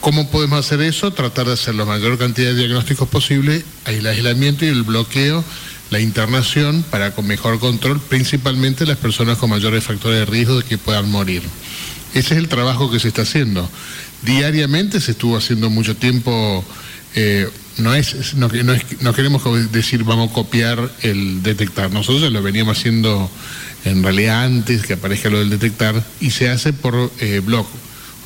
[0.00, 1.12] ¿Cómo podemos hacer eso?
[1.12, 5.44] Tratar de hacer la mayor cantidad de diagnósticos posible, el aislamiento y el bloqueo
[5.90, 10.64] la internación para con mejor control, principalmente las personas con mayores factores de riesgo de
[10.64, 11.42] que puedan morir.
[12.14, 13.68] Ese es el trabajo que se está haciendo.
[14.22, 16.64] Diariamente se estuvo haciendo mucho tiempo,
[17.14, 17.48] eh,
[17.78, 18.48] no, es, no,
[19.00, 23.30] no, queremos decir vamos a copiar el detectar, nosotros lo veníamos haciendo
[23.84, 27.66] en realidad antes que aparezca lo del detectar y se hace por eh, blog.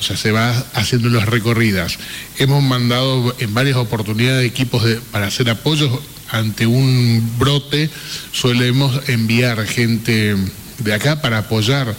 [0.01, 1.97] O sea, se va haciendo las recorridas.
[2.37, 4.83] Hemos mandado en varias oportunidades equipos
[5.13, 6.01] para hacer apoyos
[6.33, 7.91] ante un brote
[8.33, 10.35] solemos enviar gente
[10.79, 11.95] de acá para apoyar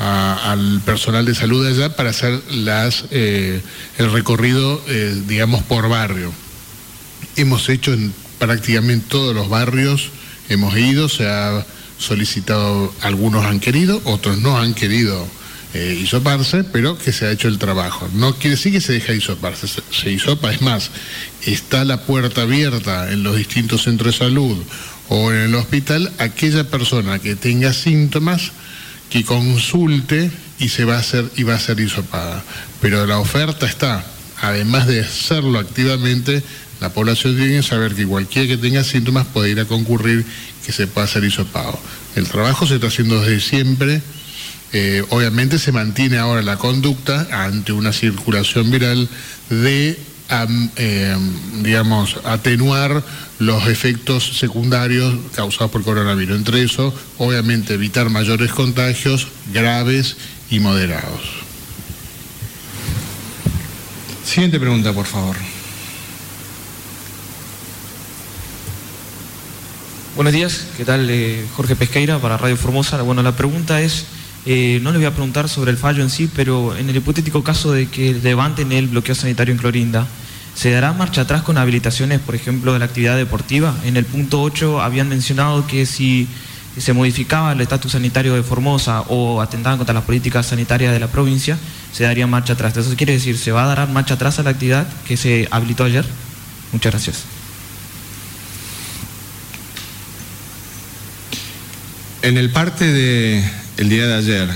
[0.00, 3.60] al personal de salud allá para hacer las, eh,
[3.98, 6.32] el recorrido, eh, digamos, por barrio.
[7.36, 10.10] Hemos hecho en prácticamente todos los barrios,
[10.48, 11.66] hemos ido, se ha
[11.98, 15.28] solicitado, algunos han querido, otros no han querido
[15.74, 18.08] eh, hisoparse, pero que se ha hecho el trabajo.
[18.14, 20.90] No quiere decir que se deja hisoparse, se, se hisopa, es más,
[21.42, 24.56] está la puerta abierta en los distintos centros de salud
[25.10, 28.52] o en el hospital, aquella persona que tenga síntomas,
[29.10, 32.42] que consulte y se va a hacer y va a ser hisopada.
[32.80, 34.04] Pero la oferta está,
[34.40, 36.42] además de hacerlo activamente,
[36.80, 40.24] la población tiene que saber que cualquiera que tenga síntomas puede ir a concurrir
[40.64, 41.78] que se pueda hacer hisopado.
[42.16, 44.00] El trabajo se está haciendo desde siempre.
[44.72, 49.08] Eh, obviamente se mantiene ahora la conducta ante una circulación viral
[49.50, 49.98] de
[50.76, 51.16] eh,
[51.62, 53.02] digamos, atenuar
[53.38, 56.36] los efectos secundarios causados por coronavirus.
[56.36, 60.16] Entre eso, obviamente, evitar mayores contagios graves
[60.50, 61.20] y moderados.
[64.24, 65.36] Siguiente pregunta, por favor.
[70.14, 71.08] Buenos días, ¿qué tal?
[71.08, 73.00] Eh, Jorge Pesqueira para Radio Formosa.
[73.02, 74.04] Bueno, la pregunta es,
[74.46, 77.44] eh, no le voy a preguntar sobre el fallo en sí, pero en el hipotético
[77.44, 80.06] caso de que levanten el bloqueo sanitario en Clorinda,
[80.54, 83.74] ¿se dará marcha atrás con habilitaciones, por ejemplo, de la actividad deportiva?
[83.84, 86.26] En el punto 8 habían mencionado que si
[86.78, 91.08] se modificaba el estatus sanitario de Formosa o atentaban contra las políticas sanitarias de la
[91.08, 91.58] provincia,
[91.92, 92.76] se daría marcha atrás.
[92.76, 95.84] Eso quiere decir, ¿se va a dar marcha atrás a la actividad que se habilitó
[95.84, 96.06] ayer?
[96.72, 97.24] Muchas gracias.
[102.22, 104.48] En el parte del día de ayer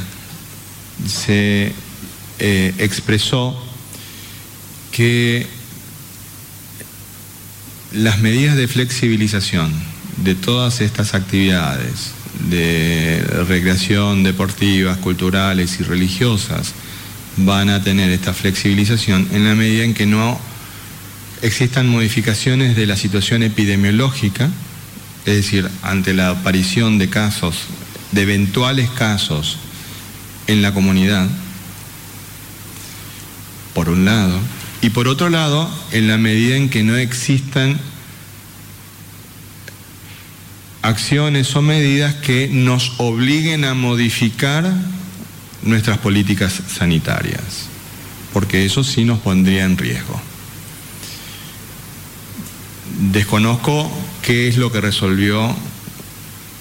[1.06, 1.72] se
[2.38, 3.60] eh, expresó
[4.92, 5.46] que
[7.92, 9.72] las medidas de flexibilización
[10.18, 12.12] de todas estas actividades
[12.50, 16.72] de recreación deportivas, culturales y religiosas
[17.36, 20.40] van a tener esta flexibilización en la medida en que no
[21.42, 24.50] existan modificaciones de la situación epidemiológica
[25.26, 27.56] es decir, ante la aparición de casos,
[28.14, 29.58] de eventuales casos
[30.46, 31.28] en la comunidad,
[33.74, 34.38] por un lado,
[34.80, 37.78] y por otro lado, en la medida en que no existan
[40.82, 44.72] acciones o medidas que nos obliguen a modificar
[45.62, 47.66] nuestras políticas sanitarias,
[48.32, 50.20] porque eso sí nos pondría en riesgo.
[53.10, 53.90] Desconozco
[54.22, 55.56] qué es lo que resolvió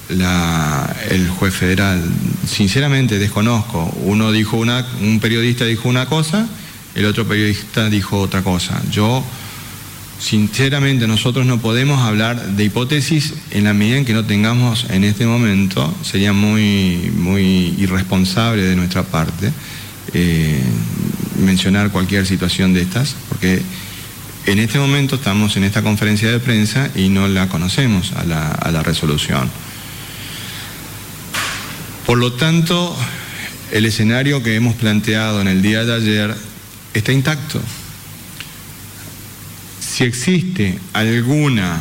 [0.10, 2.02] el juez federal.
[2.48, 3.86] Sinceramente desconozco.
[4.04, 6.48] Uno dijo una, un periodista dijo una cosa,
[6.96, 8.82] el otro periodista dijo otra cosa.
[8.92, 9.24] Yo,
[10.20, 15.04] sinceramente, nosotros no podemos hablar de hipótesis en la medida en que no tengamos en
[15.04, 19.52] este momento, sería muy, muy irresponsable de nuestra parte
[20.14, 20.62] eh,
[21.40, 23.62] mencionar cualquier situación de estas, porque
[24.46, 28.84] en este momento estamos en esta conferencia de prensa y no la conocemos a la,
[28.84, 29.50] resolución.
[32.06, 32.96] Por lo tanto,
[33.72, 36.36] el escenario que hemos planteado en el día de ayer
[36.94, 37.62] está intacto.
[39.80, 41.80] Si existe alguna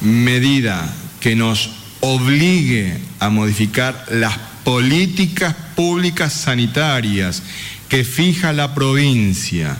[0.00, 1.70] medida que nos
[2.00, 7.42] obligue a modificar las políticas públicas sanitarias
[7.88, 9.76] que fija la provincia,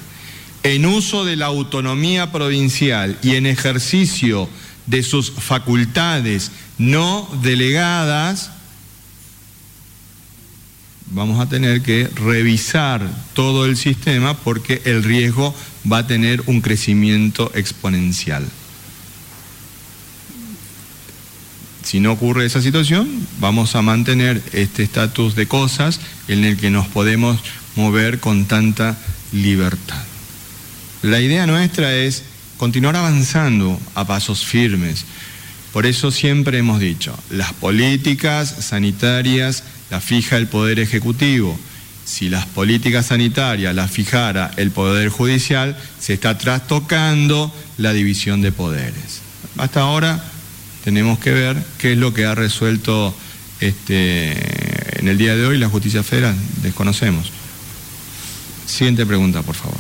[0.62, 4.48] en uso de la autonomía provincial y en ejercicio
[4.86, 8.50] de sus facultades no delegadas,
[11.06, 15.54] vamos a tener que revisar todo el sistema porque el riesgo
[15.90, 18.44] va a tener un crecimiento exponencial.
[21.82, 26.70] Si no ocurre esa situación, vamos a mantener este estatus de cosas en el que
[26.70, 27.38] nos podemos
[27.76, 28.96] mover con tanta
[29.32, 30.02] libertad.
[31.02, 32.22] La idea nuestra es
[32.56, 35.04] continuar avanzando a pasos firmes.
[35.72, 41.58] Por eso siempre hemos dicho, las políticas sanitarias las fija el Poder Ejecutivo.
[42.04, 48.52] Si las políticas sanitarias las fijara el Poder Judicial, se está trastocando la división de
[48.52, 49.22] poderes.
[49.56, 50.22] Hasta ahora
[50.84, 53.14] tenemos que ver qué es lo que ha resuelto
[53.60, 56.36] este, en el día de hoy la justicia federal.
[56.62, 57.30] Desconocemos.
[58.66, 59.78] Siguiente pregunta, por favor.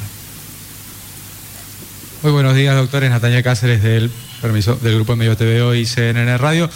[2.22, 3.10] Muy buenos días, doctores.
[3.10, 4.10] Natalia Cáceres del,
[4.44, 6.68] permiso, del Grupo de Medios y CNN Radio.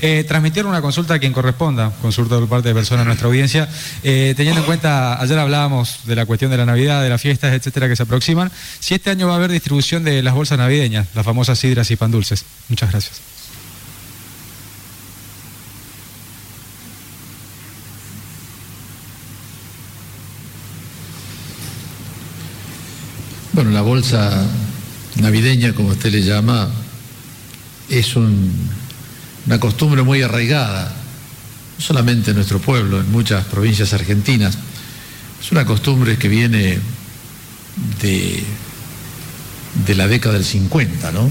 [0.00, 3.68] Eh, transmitir una consulta a quien corresponda, consulta por parte de personas de nuestra audiencia,
[4.04, 7.52] eh, teniendo en cuenta, ayer hablábamos de la cuestión de la Navidad, de las fiestas,
[7.54, 11.08] etcétera, que se aproximan, si este año va a haber distribución de las bolsas navideñas,
[11.16, 12.44] las famosas sidras y pan dulces.
[12.68, 13.20] Muchas gracias.
[23.52, 24.46] Bueno, la bolsa
[25.16, 26.70] navideña, como usted le llama,
[27.88, 28.52] es un-
[29.46, 30.94] una costumbre muy arraigada,
[31.78, 34.58] no solamente en nuestro pueblo, en muchas provincias argentinas.
[35.42, 36.78] Es una costumbre que viene
[38.02, 38.42] de,
[39.86, 41.30] de la década del 50, ¿no?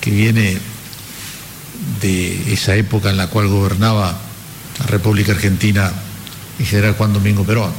[0.00, 0.58] Que viene
[2.00, 4.18] de esa época en la cual gobernaba
[4.80, 5.90] la República Argentina
[6.58, 7.72] el general Juan Domingo Perón,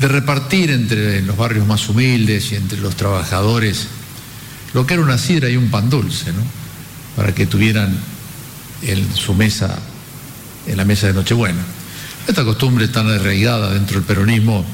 [0.00, 3.86] de repartir entre los barrios más humildes y entre los trabajadores
[4.72, 6.42] lo que era una sidra y un pan dulce, ¿no?
[7.16, 7.96] Para que tuvieran
[8.82, 9.78] en su mesa,
[10.66, 11.62] en la mesa de Nochebuena.
[12.26, 14.64] Esta costumbre tan arraigada dentro del peronismo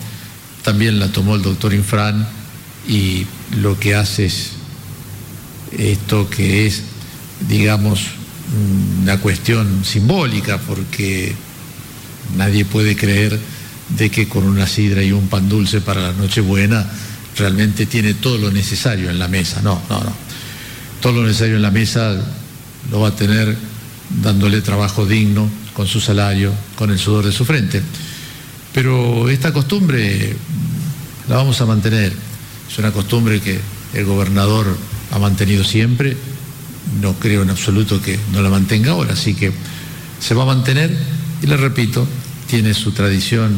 [0.62, 2.27] también la tomó el doctor Infran
[2.87, 3.27] y
[3.61, 4.53] lo que hace es
[5.77, 6.83] esto que es,
[7.49, 8.01] digamos,
[9.03, 11.35] una cuestión simbólica, porque
[12.37, 13.39] nadie puede creer
[13.91, 16.87] de que con una sidra y un pan dulce para la Nochebuena
[17.37, 19.61] realmente tiene todo lo necesario en la mesa.
[19.62, 20.30] No, no, no.
[21.01, 22.16] Todo lo necesario en la mesa
[22.90, 23.56] lo va a tener
[24.22, 27.82] dándole trabajo digno, con su salario, con el sudor de su frente.
[28.72, 30.35] Pero esta costumbre
[31.28, 32.12] la vamos a mantener.
[32.70, 33.59] Es una costumbre que
[33.94, 34.66] el gobernador
[35.10, 36.16] ha mantenido siempre.
[37.01, 39.52] No creo en absoluto que no la mantenga ahora, así que
[40.20, 40.94] se va a mantener
[41.43, 42.06] y le repito,
[42.47, 43.52] tiene su tradición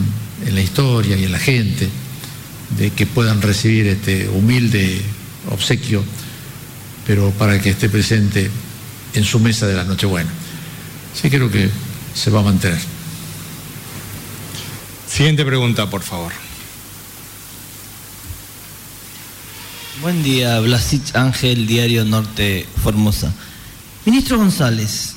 [0.46, 1.88] en la historia y en la gente
[2.78, 5.02] de que puedan recibir este humilde
[5.50, 6.04] obsequio,
[7.06, 8.50] pero para que esté presente
[9.14, 10.30] en su mesa de la Nochebuena.
[11.14, 11.70] Sí creo que
[12.14, 12.80] se va a mantener.
[15.08, 16.32] Siguiente pregunta, por favor.
[20.00, 23.32] Buen día, Blasich Ángel, Diario Norte Formosa.
[24.04, 25.14] Ministro González,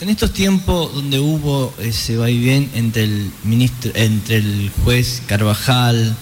[0.00, 6.14] en estos tiempos donde hubo ese vaivén entre el ministro, entre el juez Carvajal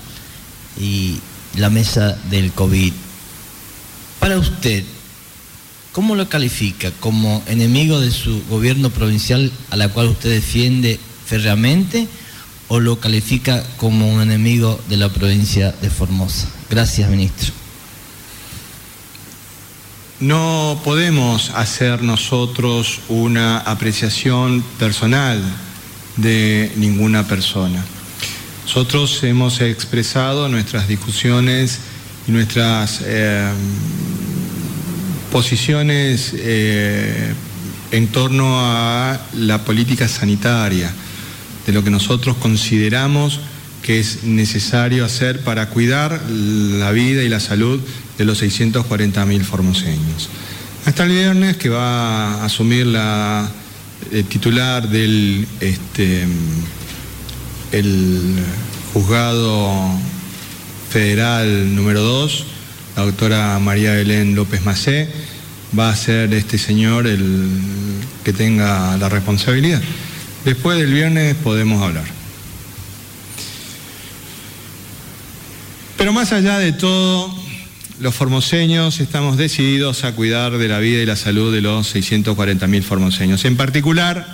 [0.79, 1.19] y
[1.57, 2.93] la mesa del COVID,
[4.21, 4.85] para usted,
[5.93, 6.91] ¿cómo lo califica?
[7.01, 12.09] ¿Como enemigo de su gobierno provincial a la cual usted defiende férreamente
[12.69, 16.49] o lo califica como un enemigo de la provincia de Formosa?
[16.69, 17.53] Gracias, ministro.
[20.19, 25.43] No podemos hacer nosotros una apreciación personal
[26.17, 27.85] de ninguna persona.
[28.65, 31.81] Nosotros hemos expresado nuestras discusiones
[32.27, 33.49] y nuestras eh,
[35.31, 37.33] posiciones eh,
[37.93, 40.93] en torno a la política sanitaria,
[41.67, 43.41] de lo que nosotros consideramos
[43.83, 47.81] que es necesario hacer para cuidar la vida y la salud
[48.19, 50.29] de los 640.000 formoseños.
[50.85, 53.49] Hasta el viernes que va a asumir la
[54.13, 56.27] el titular del este,
[57.73, 58.37] el
[58.93, 59.91] juzgado
[60.89, 62.45] federal número 2,
[62.97, 65.09] la doctora María Belén López Macé,
[65.79, 67.49] va a ser este señor el
[68.25, 69.83] que tenga la responsabilidad.
[70.45, 72.05] Después del viernes podemos hablar.
[75.97, 77.35] Pero más allá de todo,
[78.01, 82.83] los formoseños estamos decididos a cuidar de la vida y la salud de los 640.000
[82.83, 84.27] formoseños, en particular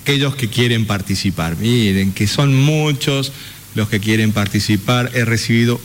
[0.00, 1.56] aquellos que quieren participar.
[1.56, 3.32] Miren, que son muchos
[3.74, 5.10] los que quieren participar.
[5.14, 5.80] He recibido